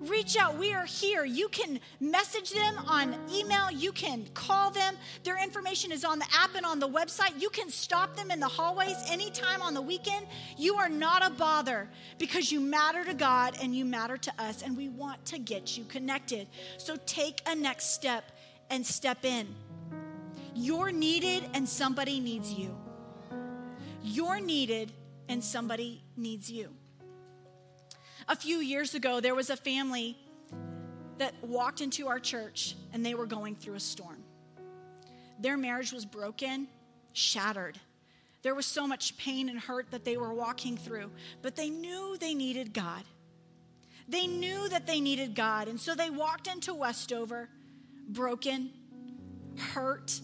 reach 0.00 0.36
out. 0.36 0.56
We 0.56 0.72
are 0.72 0.84
here. 0.84 1.24
You 1.24 1.48
can 1.48 1.80
message 2.00 2.52
them 2.52 2.78
on 2.86 3.16
email, 3.32 3.70
you 3.70 3.92
can 3.92 4.26
call 4.34 4.70
them. 4.70 4.96
Their 5.24 5.42
information 5.42 5.92
is 5.92 6.04
on 6.04 6.18
the 6.18 6.26
app 6.32 6.54
and 6.56 6.64
on 6.64 6.78
the 6.78 6.88
website. 6.88 7.40
You 7.40 7.50
can 7.50 7.70
stop 7.70 8.16
them 8.16 8.30
in 8.30 8.40
the 8.40 8.48
hallways 8.48 8.96
anytime 9.08 9.62
on 9.62 9.74
the 9.74 9.82
weekend. 9.82 10.26
You 10.56 10.76
are 10.76 10.88
not 10.88 11.26
a 11.26 11.30
bother 11.30 11.88
because 12.18 12.50
you 12.50 12.60
matter 12.60 13.04
to 13.04 13.14
God 13.14 13.56
and 13.62 13.74
you 13.74 13.84
matter 13.84 14.16
to 14.16 14.32
us, 14.38 14.62
and 14.62 14.76
we 14.76 14.88
want 14.88 15.24
to 15.26 15.38
get 15.38 15.76
you 15.76 15.84
connected. 15.84 16.48
So 16.78 16.96
take 17.06 17.42
a 17.46 17.54
next 17.54 17.94
step 17.94 18.32
and 18.70 18.86
step 18.86 19.24
in. 19.24 19.48
You're 20.54 20.90
needed 20.90 21.44
and 21.54 21.68
somebody 21.68 22.20
needs 22.20 22.52
you. 22.52 22.76
You're 24.02 24.40
needed 24.40 24.92
and 25.28 25.42
somebody 25.42 26.02
needs 26.16 26.50
you. 26.50 26.70
A 28.30 28.36
few 28.36 28.58
years 28.58 28.94
ago, 28.94 29.18
there 29.18 29.34
was 29.34 29.50
a 29.50 29.56
family 29.56 30.16
that 31.18 31.34
walked 31.42 31.80
into 31.80 32.06
our 32.06 32.20
church 32.20 32.76
and 32.92 33.04
they 33.04 33.14
were 33.16 33.26
going 33.26 33.56
through 33.56 33.74
a 33.74 33.80
storm. 33.80 34.22
Their 35.40 35.56
marriage 35.56 35.92
was 35.92 36.04
broken, 36.06 36.68
shattered. 37.12 37.80
There 38.42 38.54
was 38.54 38.66
so 38.66 38.86
much 38.86 39.18
pain 39.18 39.48
and 39.48 39.58
hurt 39.58 39.90
that 39.90 40.04
they 40.04 40.16
were 40.16 40.32
walking 40.32 40.76
through, 40.76 41.10
but 41.42 41.56
they 41.56 41.70
knew 41.70 42.16
they 42.18 42.32
needed 42.32 42.72
God. 42.72 43.02
They 44.06 44.28
knew 44.28 44.68
that 44.68 44.86
they 44.86 45.00
needed 45.00 45.34
God, 45.34 45.66
and 45.66 45.80
so 45.80 45.96
they 45.96 46.08
walked 46.08 46.46
into 46.46 46.72
Westover 46.72 47.48
broken, 48.08 48.70
hurt, 49.58 50.20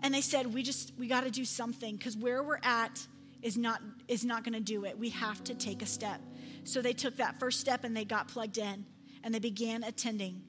and 0.00 0.14
they 0.14 0.20
said, 0.20 0.54
"We 0.54 0.62
just 0.62 0.92
we 0.96 1.08
got 1.08 1.24
to 1.24 1.30
do 1.30 1.44
something 1.44 1.96
because 1.96 2.16
where 2.16 2.42
we're 2.42 2.60
at 2.62 3.04
is 3.42 3.56
not 3.56 3.82
is 4.06 4.24
not 4.24 4.44
going 4.44 4.54
to 4.54 4.60
do 4.60 4.84
it. 4.84 4.96
We 4.96 5.10
have 5.10 5.42
to 5.44 5.54
take 5.54 5.82
a 5.82 5.86
step." 5.86 6.20
So 6.64 6.82
they 6.82 6.92
took 6.92 7.16
that 7.16 7.38
first 7.38 7.60
step 7.60 7.84
and 7.84 7.96
they 7.96 8.04
got 8.04 8.28
plugged 8.28 8.58
in 8.58 8.86
and 9.24 9.34
they 9.34 9.38
began 9.38 9.82
attending. 9.84 10.42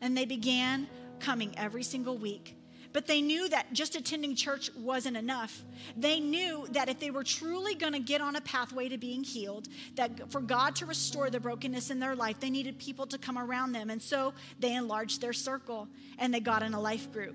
And 0.00 0.16
they 0.16 0.24
began 0.24 0.86
coming 1.20 1.54
every 1.56 1.82
single 1.82 2.18
week. 2.18 2.56
But 2.92 3.08
they 3.08 3.20
knew 3.20 3.48
that 3.48 3.72
just 3.72 3.96
attending 3.96 4.36
church 4.36 4.70
wasn't 4.76 5.16
enough. 5.16 5.64
They 5.96 6.20
knew 6.20 6.68
that 6.70 6.88
if 6.88 7.00
they 7.00 7.10
were 7.10 7.24
truly 7.24 7.74
going 7.74 7.92
to 7.92 7.98
get 7.98 8.20
on 8.20 8.36
a 8.36 8.40
pathway 8.40 8.88
to 8.88 8.96
being 8.98 9.24
healed, 9.24 9.66
that 9.96 10.30
for 10.30 10.40
God 10.40 10.76
to 10.76 10.86
restore 10.86 11.28
the 11.28 11.40
brokenness 11.40 11.90
in 11.90 11.98
their 11.98 12.14
life, 12.14 12.38
they 12.38 12.50
needed 12.50 12.78
people 12.78 13.04
to 13.08 13.18
come 13.18 13.36
around 13.36 13.72
them. 13.72 13.90
And 13.90 14.00
so 14.00 14.32
they 14.60 14.74
enlarged 14.74 15.20
their 15.20 15.32
circle 15.32 15.88
and 16.18 16.32
they 16.32 16.38
got 16.38 16.62
in 16.62 16.72
a 16.72 16.80
life 16.80 17.10
group. 17.12 17.34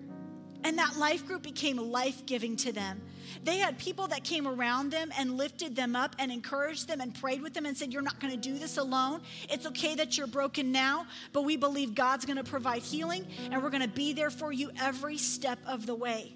And 0.63 0.77
that 0.77 0.97
life 0.97 1.25
group 1.25 1.43
became 1.43 1.77
life 1.77 2.25
giving 2.25 2.55
to 2.57 2.71
them. 2.71 3.01
They 3.43 3.57
had 3.57 3.77
people 3.77 4.07
that 4.07 4.23
came 4.23 4.47
around 4.47 4.91
them 4.91 5.11
and 5.17 5.37
lifted 5.37 5.75
them 5.75 5.95
up 5.95 6.15
and 6.19 6.31
encouraged 6.31 6.87
them 6.87 6.99
and 6.99 7.13
prayed 7.13 7.41
with 7.41 7.53
them 7.53 7.65
and 7.65 7.77
said, 7.77 7.93
You're 7.93 8.01
not 8.01 8.19
going 8.19 8.33
to 8.33 8.39
do 8.39 8.57
this 8.57 8.77
alone. 8.77 9.21
It's 9.49 9.65
okay 9.67 9.95
that 9.95 10.17
you're 10.17 10.27
broken 10.27 10.71
now, 10.71 11.05
but 11.31 11.43
we 11.43 11.55
believe 11.55 11.95
God's 11.95 12.25
going 12.25 12.37
to 12.37 12.43
provide 12.43 12.81
healing 12.81 13.25
and 13.51 13.63
we're 13.63 13.69
going 13.69 13.83
to 13.83 13.87
be 13.87 14.13
there 14.13 14.29
for 14.29 14.51
you 14.51 14.71
every 14.81 15.17
step 15.17 15.59
of 15.65 15.85
the 15.85 15.95
way. 15.95 16.35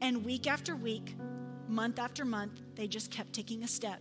And 0.00 0.24
week 0.24 0.46
after 0.46 0.76
week, 0.76 1.16
month 1.68 1.98
after 1.98 2.24
month, 2.24 2.60
they 2.74 2.86
just 2.86 3.10
kept 3.10 3.32
taking 3.32 3.64
a 3.64 3.68
step 3.68 4.00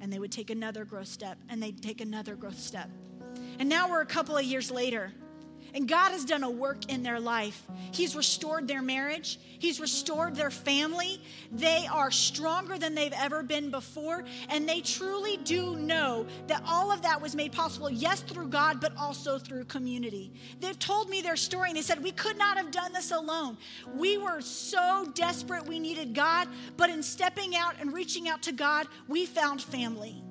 and 0.00 0.12
they 0.12 0.18
would 0.18 0.32
take 0.32 0.50
another 0.50 0.84
growth 0.84 1.08
step 1.08 1.38
and 1.48 1.62
they'd 1.62 1.82
take 1.82 2.00
another 2.00 2.36
growth 2.36 2.58
step. 2.58 2.90
And 3.58 3.68
now 3.68 3.90
we're 3.90 4.02
a 4.02 4.06
couple 4.06 4.36
of 4.36 4.44
years 4.44 4.70
later 4.70 5.12
and 5.78 5.86
God 5.86 6.10
has 6.10 6.24
done 6.24 6.42
a 6.42 6.50
work 6.50 6.90
in 6.90 7.04
their 7.04 7.20
life. 7.20 7.62
He's 7.92 8.16
restored 8.16 8.66
their 8.66 8.82
marriage, 8.82 9.38
He's 9.60 9.78
restored 9.78 10.34
their 10.34 10.50
family. 10.50 11.20
They 11.52 11.86
are 11.92 12.10
stronger 12.10 12.78
than 12.78 12.94
they've 12.94 13.12
ever 13.12 13.42
been 13.42 13.70
before. 13.70 14.24
And 14.48 14.68
they 14.68 14.80
truly 14.80 15.36
do 15.38 15.76
know 15.76 16.26
that 16.46 16.62
all 16.66 16.92
of 16.92 17.02
that 17.02 17.20
was 17.20 17.34
made 17.34 17.52
possible, 17.52 17.90
yes, 17.90 18.20
through 18.20 18.48
God, 18.48 18.80
but 18.80 18.92
also 18.96 19.38
through 19.38 19.64
community. 19.64 20.32
They've 20.60 20.78
told 20.78 21.10
me 21.10 21.22
their 21.22 21.36
story 21.36 21.70
and 21.70 21.76
they 21.76 21.82
said, 21.82 22.02
We 22.02 22.12
could 22.12 22.38
not 22.38 22.56
have 22.56 22.70
done 22.70 22.92
this 22.92 23.10
alone. 23.10 23.56
We 23.94 24.18
were 24.18 24.40
so 24.40 25.06
desperate, 25.14 25.66
we 25.66 25.78
needed 25.78 26.14
God, 26.14 26.48
but 26.76 26.90
in 26.90 27.02
stepping 27.02 27.56
out 27.56 27.74
and 27.80 27.92
reaching 27.92 28.28
out 28.28 28.42
to 28.42 28.52
God, 28.52 28.86
we 29.08 29.26
found 29.26 29.62
family. 29.62 30.22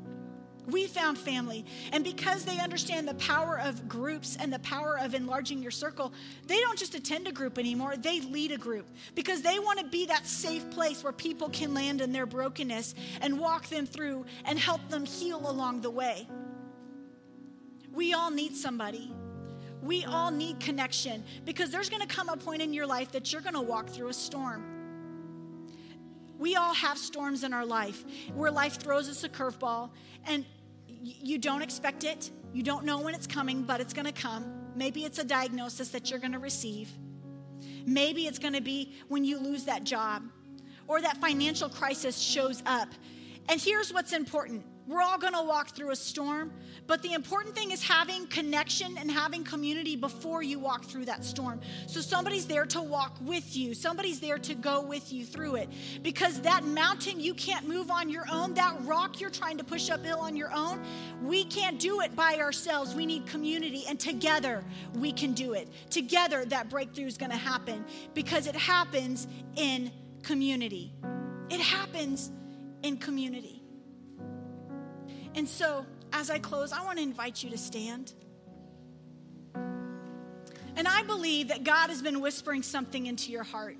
We 0.68 0.86
found 0.86 1.18
family. 1.18 1.66
And 1.94 2.04
because 2.04 2.44
they 2.44 2.60
understand 2.60 3.08
the 3.08 3.16
power 3.16 3.58
of 3.58 3.88
groups 3.88 4.38
and 4.40 4.52
the 4.52 4.60
power 4.60 5.00
of 5.00 5.14
enlarging 5.14 5.62
your 5.62 5.72
circle, 5.72 6.12
they 6.46 6.60
don't 6.60 6.78
just 6.78 6.94
attend 6.94 7.28
a 7.28 7.32
group 7.32 7.58
anymore, 7.58 7.96
they 7.96 8.20
lead 8.20 8.52
a 8.52 8.58
group 8.58 8.86
because 9.16 9.42
they 9.42 9.60
want 9.60 9.80
to 9.80 9.86
be 9.86 10.06
that 10.08 10.28
safe 10.28 10.70
place 10.70 11.04
where 11.04 11.14
people 11.14 11.48
can 11.50 11.74
land 11.74 12.02
in 12.02 12.12
their 12.12 12.26
brokenness 12.26 12.96
and 13.22 13.40
walk 13.40 13.68
them 13.68 13.86
through 13.86 14.26
and 14.44 14.60
help 14.60 14.88
them 14.90 15.06
heal 15.06 15.50
along 15.50 15.82
the 15.82 15.92
way. 15.92 16.28
We 17.94 18.14
all 18.14 18.30
need 18.30 18.54
somebody. 18.54 19.12
We 19.82 20.04
all 20.04 20.32
need 20.32 20.60
connection 20.60 21.24
because 21.46 21.72
there's 21.72 21.90
going 21.90 22.06
to 22.06 22.14
come 22.14 22.28
a 22.28 22.36
point 22.36 22.62
in 22.62 22.74
your 22.74 22.86
life 22.86 23.12
that 23.14 23.32
you're 23.32 23.42
going 23.42 23.54
to 23.54 23.62
walk 23.62 23.90
through 23.90 24.10
a 24.10 24.14
storm. 24.14 24.66
We 26.38 26.56
all 26.56 26.74
have 26.74 26.98
storms 26.98 27.44
in 27.44 27.54
our 27.54 27.66
life 27.66 28.04
where 28.36 28.52
life 28.52 28.76
throws 28.76 29.10
us 29.10 29.24
a 29.24 29.30
curveball 29.30 29.90
and 30.26 30.46
you 31.04 31.38
don't 31.38 31.62
expect 31.62 32.04
it. 32.04 32.32
You 32.54 32.64
don't 32.64 32.86
know 32.86 33.00
when 33.00 33.14
it's 33.14 33.28
coming, 33.28 33.64
but 33.64 33.82
it's 33.82 33.94
going 33.94 34.06
to 34.06 34.12
come. 34.12 34.54
Maybe 34.76 35.06
it's 35.06 35.20
a 35.20 35.24
diagnosis 35.24 35.90
that 35.90 36.10
you're 36.10 36.20
going 36.20 36.34
to 36.34 36.40
receive. 36.40 36.90
Maybe 37.86 38.28
it's 38.28 38.40
going 38.40 38.54
to 38.54 38.62
be 38.62 38.96
when 39.08 39.24
you 39.24 39.40
lose 39.40 39.66
that 39.66 39.84
job 39.84 40.24
or 40.88 41.02
that 41.02 41.18
financial 41.18 41.70
crisis 41.70 42.18
shows 42.18 42.62
up. 42.66 42.90
And 43.50 43.60
here's 43.60 43.94
what's 43.94 44.14
important 44.14 44.66
we're 44.88 45.02
all 45.02 45.18
going 45.18 45.34
to 45.34 45.44
walk 45.44 45.76
through 45.76 45.92
a 45.92 45.96
storm, 45.96 46.52
but 46.88 47.02
the 47.02 47.14
important 47.14 47.54
thing 47.54 47.72
is 47.72 47.84
having 47.84 48.26
connection 48.28 48.98
and 48.98 49.12
having 49.12 49.44
community 49.44 49.98
before 49.98 50.42
you 50.42 50.60
walk 50.60 50.86
through 50.86 51.06
that 51.06 51.26
storm. 51.26 51.60
So 51.88 52.00
somebody's 52.00 52.48
there 52.48 52.66
to 52.68 52.82
walk 52.82 53.18
with 53.22 53.58
you, 53.58 53.74
somebody's 53.74 54.22
there 54.22 54.38
to 54.38 54.54
go 54.54 54.82
with 54.82 55.12
you 55.12 55.26
through 55.26 55.56
it. 55.56 55.70
Because 56.04 56.40
that 56.42 56.64
mountain 56.64 57.20
you 57.20 57.34
can't 57.34 57.68
move 57.68 57.92
on 57.92 58.10
your 58.10 58.26
own, 58.32 58.54
that 58.54 58.76
rock 58.84 59.20
you're 59.20 59.30
trying 59.30 59.58
to 59.58 59.64
push 59.64 59.90
uphill 59.90 60.20
on 60.20 60.38
your 60.38 60.54
own, 60.54 60.82
we 61.22 61.44
can't 61.44 61.80
do 61.80 62.00
it 62.02 62.16
by 62.16 62.38
ourselves. 62.38 62.96
We 62.96 63.06
need 63.06 63.26
community, 63.28 63.84
and 63.90 64.00
together 64.00 64.64
we 64.96 65.12
can 65.12 65.34
do 65.34 65.54
it. 65.54 65.68
Together, 65.90 66.46
that 66.46 66.70
breakthrough 66.70 67.08
is 67.08 67.18
going 67.18 67.32
to 67.32 67.38
happen 67.38 67.86
because 68.14 68.48
it 68.48 68.56
happens 68.56 69.28
in 69.58 69.92
community. 70.24 70.94
It 71.50 71.60
happens 71.60 72.32
in 72.84 72.98
community. 72.98 73.57
And 75.38 75.48
so, 75.48 75.86
as 76.14 76.32
I 76.32 76.40
close, 76.40 76.74
I 76.74 76.84
want 76.84 76.98
to 76.98 77.04
invite 77.04 77.44
you 77.44 77.52
to 77.52 77.60
stand. 77.60 78.14
And 79.54 80.88
I 80.88 81.04
believe 81.04 81.50
that 81.50 81.64
God 81.64 81.92
has 81.92 82.02
been 82.02 82.22
whispering 82.22 82.64
something 82.64 83.06
into 83.06 83.32
your 83.32 83.44
heart. 83.44 83.78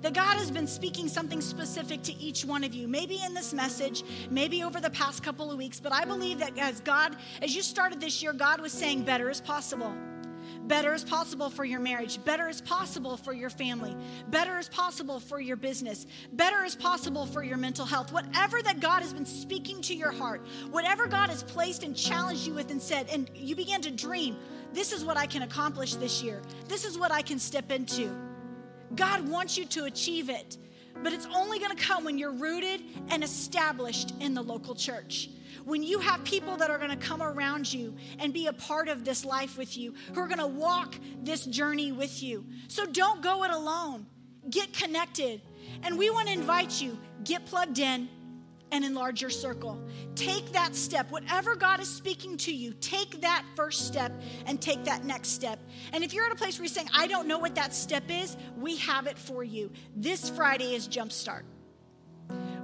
that 0.00 0.14
God 0.14 0.36
has 0.36 0.50
been 0.50 0.66
speaking 0.66 1.06
something 1.06 1.40
specific 1.40 2.02
to 2.02 2.12
each 2.14 2.44
one 2.44 2.64
of 2.64 2.74
you, 2.74 2.88
maybe 2.88 3.22
in 3.24 3.34
this 3.34 3.54
message, 3.54 4.02
maybe 4.30 4.64
over 4.64 4.80
the 4.80 4.90
past 4.90 5.22
couple 5.22 5.52
of 5.52 5.56
weeks, 5.56 5.78
but 5.78 5.92
I 5.92 6.04
believe 6.04 6.40
that 6.40 6.58
as 6.58 6.80
God, 6.80 7.14
as 7.40 7.54
you 7.54 7.62
started 7.62 8.00
this 8.00 8.20
year, 8.20 8.32
God 8.32 8.60
was 8.60 8.72
saying, 8.72 9.04
better 9.04 9.30
is 9.30 9.40
possible. 9.40 9.94
Better 10.64 10.94
is 10.94 11.02
possible 11.02 11.50
for 11.50 11.64
your 11.64 11.80
marriage. 11.80 12.24
Better 12.24 12.48
is 12.48 12.60
possible 12.60 13.16
for 13.16 13.32
your 13.32 13.50
family. 13.50 13.96
Better 14.28 14.58
is 14.58 14.68
possible 14.68 15.18
for 15.18 15.40
your 15.40 15.56
business. 15.56 16.06
Better 16.32 16.64
is 16.64 16.76
possible 16.76 17.26
for 17.26 17.42
your 17.42 17.56
mental 17.56 17.84
health. 17.84 18.12
Whatever 18.12 18.62
that 18.62 18.80
God 18.80 19.02
has 19.02 19.12
been 19.12 19.26
speaking 19.26 19.82
to 19.82 19.94
your 19.94 20.12
heart, 20.12 20.46
whatever 20.70 21.06
God 21.06 21.30
has 21.30 21.42
placed 21.42 21.82
and 21.82 21.96
challenged 21.96 22.46
you 22.46 22.54
with 22.54 22.70
and 22.70 22.80
said, 22.80 23.08
and 23.10 23.28
you 23.34 23.56
began 23.56 23.82
to 23.82 23.90
dream, 23.90 24.36
this 24.72 24.92
is 24.92 25.04
what 25.04 25.16
I 25.16 25.26
can 25.26 25.42
accomplish 25.42 25.94
this 25.96 26.22
year. 26.22 26.40
This 26.68 26.84
is 26.84 26.96
what 26.96 27.10
I 27.10 27.22
can 27.22 27.38
step 27.38 27.70
into. 27.70 28.14
God 28.94 29.28
wants 29.28 29.58
you 29.58 29.64
to 29.66 29.84
achieve 29.84 30.30
it, 30.30 30.58
but 31.02 31.12
it's 31.12 31.26
only 31.34 31.58
going 31.58 31.76
to 31.76 31.82
come 31.82 32.04
when 32.04 32.18
you're 32.18 32.32
rooted 32.32 32.82
and 33.08 33.24
established 33.24 34.14
in 34.20 34.34
the 34.34 34.42
local 34.42 34.74
church 34.74 35.28
when 35.64 35.82
you 35.82 35.98
have 36.00 36.22
people 36.24 36.56
that 36.56 36.70
are 36.70 36.78
going 36.78 36.90
to 36.90 36.96
come 36.96 37.22
around 37.22 37.72
you 37.72 37.94
and 38.18 38.32
be 38.32 38.46
a 38.46 38.52
part 38.52 38.88
of 38.88 39.04
this 39.04 39.24
life 39.24 39.56
with 39.56 39.76
you, 39.76 39.94
who 40.14 40.20
are 40.20 40.28
going 40.28 40.38
to 40.38 40.46
walk 40.46 40.94
this 41.22 41.44
journey 41.46 41.92
with 41.92 42.22
you. 42.22 42.44
So 42.68 42.86
don't 42.86 43.22
go 43.22 43.44
it 43.44 43.50
alone. 43.50 44.06
Get 44.50 44.72
connected. 44.72 45.40
And 45.82 45.98
we 45.98 46.10
want 46.10 46.28
to 46.28 46.34
invite 46.34 46.80
you, 46.80 46.98
get 47.24 47.46
plugged 47.46 47.78
in 47.78 48.08
and 48.72 48.84
enlarge 48.84 49.20
your 49.20 49.30
circle. 49.30 49.80
Take 50.14 50.50
that 50.52 50.74
step. 50.74 51.10
Whatever 51.10 51.54
God 51.54 51.78
is 51.78 51.88
speaking 51.88 52.36
to 52.38 52.52
you, 52.52 52.72
take 52.80 53.20
that 53.20 53.44
first 53.54 53.86
step 53.86 54.12
and 54.46 54.60
take 54.60 54.84
that 54.84 55.04
next 55.04 55.28
step. 55.28 55.60
And 55.92 56.02
if 56.02 56.14
you're 56.14 56.24
at 56.24 56.32
a 56.32 56.36
place 56.36 56.58
where 56.58 56.64
you're 56.64 56.74
saying, 56.74 56.88
I 56.94 57.06
don't 57.06 57.28
know 57.28 57.38
what 57.38 57.54
that 57.54 57.74
step 57.74 58.04
is, 58.08 58.36
we 58.56 58.78
have 58.78 59.06
it 59.06 59.18
for 59.18 59.44
you. 59.44 59.70
This 59.94 60.30
Friday 60.30 60.74
is 60.74 60.88
Jumpstart. 60.88 61.42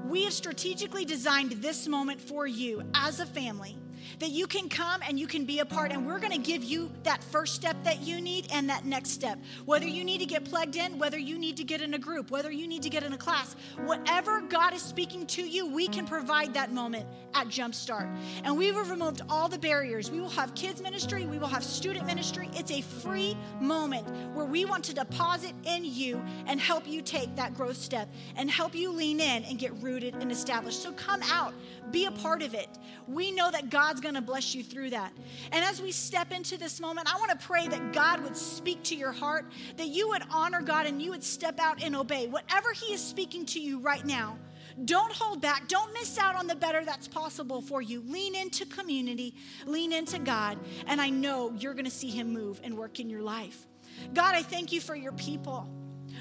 We 0.09 0.25
have 0.25 0.33
strategically 0.33 1.05
designed 1.05 1.53
this 1.53 1.87
moment 1.87 2.19
for 2.19 2.47
you 2.47 2.83
as 2.95 3.21
a 3.21 3.27
family 3.27 3.77
that 4.19 4.31
you 4.31 4.47
can 4.47 4.69
come 4.69 5.01
and 5.07 5.19
you 5.19 5.27
can 5.27 5.45
be 5.45 5.61
a 5.61 5.65
part, 5.65 5.93
and 5.93 6.07
we're 6.07 6.19
going 6.19 6.33
to 6.33 6.39
give 6.39 6.65
you 6.65 6.91
that 7.05 7.23
first 7.23 7.55
step 7.55 7.77
that 7.85 8.03
you 8.03 8.21
need 8.21 8.49
and 8.53 8.69
that 8.71 8.85
next 8.85 9.11
step. 9.11 9.39
Whether 9.65 9.87
you 9.87 10.05
need 10.05 10.19
to 10.19 10.27
get 10.27 10.45
plugged 10.45 10.77
in, 10.77 10.99
whether 10.99 11.19
you 11.19 11.39
need 11.39 11.57
to 11.59 11.65
get 11.65 11.81
in 11.81 11.95
a 11.95 11.99
group, 11.99 12.31
whether 12.31 12.51
you 12.51 12.67
need 12.67 12.83
to 12.83 12.91
get 12.91 13.03
in 13.03 13.13
a 13.13 13.19
class, 13.19 13.57
whatever 13.85 14.41
God 14.41 14.75
is 14.75 14.83
speaking 14.83 15.27
to 15.29 15.43
you, 15.43 15.67
we 15.67 15.89
can 15.89 16.07
provide 16.07 16.55
that 16.55 16.73
moment 16.73 17.07
at 17.35 17.49
Jumpstart. 17.49 18.15
And 18.45 18.57
we 18.57 18.67
have 18.67 18.91
removed 18.91 19.23
all 19.29 19.49
the 19.49 19.59
barriers. 19.59 20.11
We 20.11 20.21
will 20.21 20.29
have 20.31 20.55
kids 20.55 20.83
ministry, 20.83 21.27
we 21.27 21.39
will 21.39 21.49
have 21.49 21.65
student 21.65 22.07
ministry. 22.07 22.49
It's 22.55 22.71
a 22.71 22.81
free 22.81 23.37
moment 23.61 24.07
where 24.35 24.47
we 24.47 24.65
want 24.65 24.85
to 24.85 24.95
deposit 24.95 25.53
in 25.65 25.85
you 25.85 26.23
and 26.47 26.61
help 26.61 26.87
you 26.87 27.03
take 27.03 27.35
that 27.37 27.55
growth 27.55 27.77
step 27.77 28.09
and 28.37 28.51
help 28.51 28.75
you 28.75 28.91
lean 28.91 29.21
in 29.21 29.45
and 29.45 29.59
get 29.59 29.73
rooted 29.83 30.15
and 30.15 30.31
established. 30.31 30.83
So 30.83 30.93
come 30.93 31.21
out, 31.25 31.55
be 31.91 32.07
a 32.07 32.11
part 32.11 32.43
of 32.43 32.55
it. 32.55 32.69
We 33.07 33.33
know 33.33 33.51
that 33.51 33.71
God's 33.71 33.98
going 34.01 34.15
to 34.15 34.21
bless 34.21 34.55
you 34.55 34.63
through 34.63 34.91
that. 34.91 35.13
And 35.53 35.65
as 35.65 35.81
we 35.81 35.93
step 35.93 36.33
into 36.33 36.57
this 36.57 36.81
moment, 36.81 37.13
I 37.13 37.19
want 37.19 37.31
to 37.31 37.47
pray 37.47 37.69
that 37.69 37.93
God 37.93 38.23
would 38.23 38.37
speak 38.37 38.83
to 38.85 38.95
your 38.95 39.13
heart, 39.13 39.47
that 39.77 39.89
you 39.89 40.09
would 40.09 40.23
honor 40.31 40.63
God 40.63 40.87
and 40.87 41.01
you 41.01 41.11
would 41.11 41.25
step 41.25 41.59
out 41.61 41.83
and 41.83 41.95
obey. 41.97 42.27
Whatever 42.29 42.73
He 42.73 42.95
is 42.95 43.03
speaking 43.03 43.47
to 43.47 43.61
you 43.61 43.79
right 43.79 44.05
now, 44.05 44.39
don't 44.85 45.13
hold 45.13 45.41
back. 45.41 45.69
Don't 45.69 45.93
miss 45.93 46.19
out 46.19 46.37
on 46.37 46.47
the 46.47 46.55
better 46.55 46.85
that's 46.85 47.09
possible 47.09 47.61
for 47.61 47.83
you. 47.83 48.03
Lean 48.07 48.35
into 48.35 48.65
community, 48.67 49.35
lean 49.67 49.93
into 49.93 50.19
God, 50.19 50.59
and 50.87 51.01
I 51.01 51.11
know 51.11 51.53
you're 51.59 51.75
going 51.75 51.85
to 51.85 51.91
see 51.91 52.11
Him 52.11 52.33
move 52.33 52.61
and 52.63 52.77
work 52.77 53.01
in 53.01 53.11
your 53.11 53.23
life. 53.23 53.67
God, 54.15 54.35
I 54.35 54.43
thank 54.43 54.73
you 54.73 54.81
for 54.81 54.95
your 54.95 55.13
people. 55.13 55.69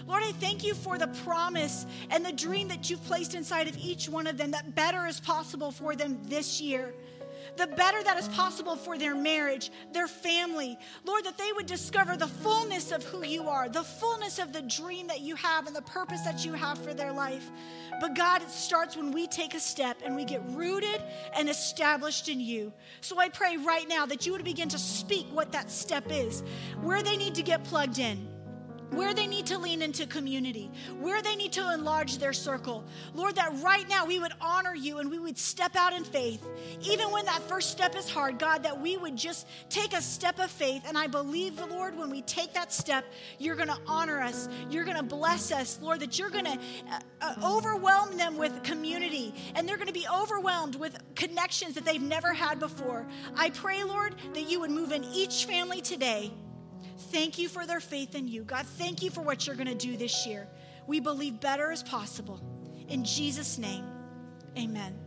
Lord, 0.05 0.23
I 0.23 0.31
thank 0.33 0.63
you 0.63 0.73
for 0.73 0.97
the 0.97 1.07
promise 1.07 1.85
and 2.09 2.25
the 2.25 2.31
dream 2.31 2.67
that 2.69 2.89
you've 2.89 3.03
placed 3.05 3.35
inside 3.35 3.67
of 3.67 3.77
each 3.77 4.09
one 4.09 4.27
of 4.27 4.37
them 4.37 4.51
that 4.51 4.75
better 4.75 5.05
is 5.05 5.19
possible 5.19 5.71
for 5.71 5.95
them 5.95 6.19
this 6.23 6.61
year 6.61 6.93
the 7.57 7.67
better 7.67 8.03
that 8.03 8.17
is 8.17 8.27
possible 8.29 8.75
for 8.75 8.97
their 8.97 9.15
marriage, 9.15 9.71
their 9.91 10.07
family. 10.07 10.77
Lord, 11.05 11.25
that 11.25 11.37
they 11.37 11.51
would 11.53 11.65
discover 11.65 12.15
the 12.15 12.27
fullness 12.27 12.91
of 12.91 13.03
who 13.03 13.25
you 13.25 13.49
are, 13.49 13.67
the 13.67 13.83
fullness 13.83 14.39
of 14.39 14.53
the 14.53 14.61
dream 14.61 15.07
that 15.07 15.21
you 15.21 15.35
have 15.35 15.67
and 15.67 15.75
the 15.75 15.81
purpose 15.81 16.21
that 16.21 16.45
you 16.45 16.53
have 16.53 16.77
for 16.77 16.93
their 16.93 17.11
life. 17.11 17.49
But 17.99 18.15
God, 18.15 18.43
it 18.43 18.51
starts 18.51 18.95
when 18.95 19.11
we 19.11 19.27
take 19.27 19.55
a 19.55 19.59
step 19.59 19.97
and 20.05 20.15
we 20.15 20.23
get 20.23 20.41
rooted 20.49 21.01
and 21.35 21.49
established 21.49 22.29
in 22.29 22.39
you. 22.39 22.71
So 23.01 23.19
I 23.19 23.29
pray 23.29 23.57
right 23.57 23.87
now 23.87 24.05
that 24.05 24.25
you 24.25 24.31
would 24.33 24.43
begin 24.43 24.69
to 24.69 24.77
speak 24.79 25.25
what 25.31 25.51
that 25.51 25.71
step 25.71 26.05
is, 26.11 26.43
where 26.81 27.01
they 27.01 27.17
need 27.17 27.35
to 27.35 27.43
get 27.43 27.63
plugged 27.63 27.97
in 27.97 28.37
where 28.91 29.13
they 29.13 29.28
need 29.28 29.45
to 29.47 29.58
lean 29.58 29.82
into 29.82 30.06
community, 30.06 30.71
where 31.00 31.21
they 31.21 31.36
need 31.36 31.52
to 31.54 31.73
enlarge 31.73 32.17
their 32.17 32.34
circle. 32.34 32.84
Lord, 33.13 33.36
that 33.36 33.52
right 33.62 33.88
now 33.89 34.06
we 34.06 34.19
would 34.19 34.32
honor 34.39 34.76
you 34.76 35.00
and 35.00 35.12
we 35.12 35.19
would 35.19 35.38
step 35.38 35.76
out 35.76 35.93
in 35.93 36.04
faith, 36.04 36.45
even 36.82 37.12
when 37.12 37.26
that 37.26 37.41
first 37.43 37.71
step 37.71 37.95
is 37.95 38.10
hard, 38.10 38.39
God, 38.39 38.63
that 38.63 38.80
we 38.80 38.97
would 38.97 39.15
just 39.15 39.47
take 39.69 39.93
a 39.93 40.02
step 40.02 40.39
of 40.39 40.50
faith. 40.50 40.84
And 40.88 40.97
I 40.97 41.08
believe, 41.08 41.60
Lord, 41.69 41.97
when 41.97 42.10
we 42.10 42.21
take 42.21 42.54
that 42.54 42.71
step, 42.71 43.06
you're 43.39 43.56
going 43.56 43.67
to 43.67 43.80
honor 43.88 44.21
us, 44.21 44.47
you're 44.69 44.86
going 44.86 44.97
to 44.97 45.04
bless 45.04 45.52
us, 45.52 45.80
Lord, 45.82 46.00
that 46.00 46.17
you're 46.17 46.30
going 46.30 46.45
to 46.45 46.60
uh, 46.91 47.00
uh, 47.21 47.36
overwhelm 47.43 48.17
them 48.17 48.38
with 48.38 48.63
community 48.63 49.34
and 49.56 49.67
they're 49.67 49.78
going 49.78 49.88
to 49.88 49.93
be 49.93 50.08
overwhelmed 50.13 50.76
with 50.76 50.97
connections 51.15 51.76
that 51.76 51.86
they've 51.86 52.02
never 52.02 52.34
had 52.34 52.60
before. 52.60 53.06
I 53.36 53.50
pray, 53.50 53.84
Lord, 53.84 54.15
that 54.34 54.50
you 54.50 54.60
would 54.60 54.71
move 54.71 54.91
in 54.91 55.04
each 55.06 55.45
family 55.45 55.82
today 55.82 56.32
Thank 56.97 57.38
you 57.38 57.47
for 57.47 57.65
their 57.65 57.79
faith 57.79 58.15
in 58.15 58.27
you. 58.27 58.43
God, 58.43 58.65
thank 58.65 59.01
you 59.01 59.10
for 59.10 59.21
what 59.21 59.45
you're 59.45 59.55
going 59.55 59.67
to 59.67 59.75
do 59.75 59.97
this 59.97 60.25
year. 60.25 60.47
We 60.88 60.99
believe 60.99 61.39
better 61.39 61.71
is 61.71 61.83
possible. 61.83 62.41
In 62.88 63.03
Jesus' 63.03 63.57
name, 63.57 63.86
amen. 64.57 65.06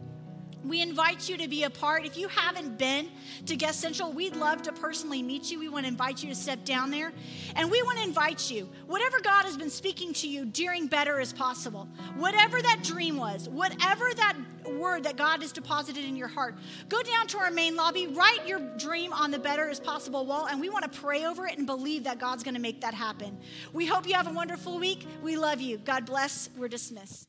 We 0.65 0.83
invite 0.83 1.29
you 1.29 1.37
to 1.39 1.49
be 1.49 1.65
a 1.65 1.71
part. 1.71 2.05
If 2.05 2.17
you 2.17 2.29
haven't 2.29 2.77
been 2.77 3.09
to 3.47 3.57
Guest 3.57 3.81
Central, 3.81 4.13
we'd 4.13 4.37
love 4.37 4.63
to 4.63 4.73
personally 4.73 5.23
meet 5.23 5.51
you. 5.51 5.59
We 5.59 5.69
want 5.69 5.85
to 5.85 5.89
invite 5.89 6.23
you 6.23 6.29
to 6.29 6.35
step 6.35 6.65
down 6.65 6.91
there. 6.91 7.13
And 7.57 7.71
we 7.71 7.83
want 7.83 7.99
to 7.99 8.05
invite 8.05 8.51
you, 8.51 8.69
whatever 8.87 9.21
God 9.21 9.45
has 9.45 9.57
been 9.57 9.71
speaking 9.71 10.13
to 10.15 10.29
you 10.29 10.45
during 10.45 10.87
Better 10.87 11.19
is 11.19 11.33
Possible, 11.33 11.89
whatever 12.17 12.61
that 12.61 12.83
dream 12.83 13.17
was, 13.17 13.49
whatever 13.49 14.13
that 14.15 14.37
word 14.67 15.05
that 15.05 15.17
God 15.17 15.41
has 15.41 15.53
deposited 15.53 16.05
in 16.05 16.17
your 16.17 16.29
heart, 16.29 16.57
go 16.89 17.03
down 17.03 17.27
to 17.29 17.39
our 17.39 17.51
main 17.51 17.77
lobby, 17.77 18.07
write 18.07 18.47
your 18.47 18.61
dream 18.77 19.13
on 19.13 19.31
the 19.31 19.39
Better 19.39 19.69
is 19.71 19.81
Possible 19.81 20.27
wall, 20.27 20.47
and 20.47 20.61
we 20.61 20.69
want 20.69 20.91
to 20.91 21.01
pray 21.01 21.25
over 21.25 21.47
it 21.47 21.57
and 21.57 21.67
believe 21.67 22.05
that 22.05 22.19
God's 22.19 22.43
going 22.43 22.55
to 22.55 22.61
make 22.61 22.83
that 22.83 22.93
happen. 22.93 23.39
We 23.73 23.87
hope 23.87 24.07
you 24.07 24.15
have 24.15 24.27
a 24.27 24.33
wonderful 24.33 24.79
week. 24.79 25.07
We 25.23 25.37
love 25.37 25.61
you. 25.61 25.79
God 25.79 26.05
bless. 26.05 26.51
We're 26.57 26.69
dismissed. 26.69 27.29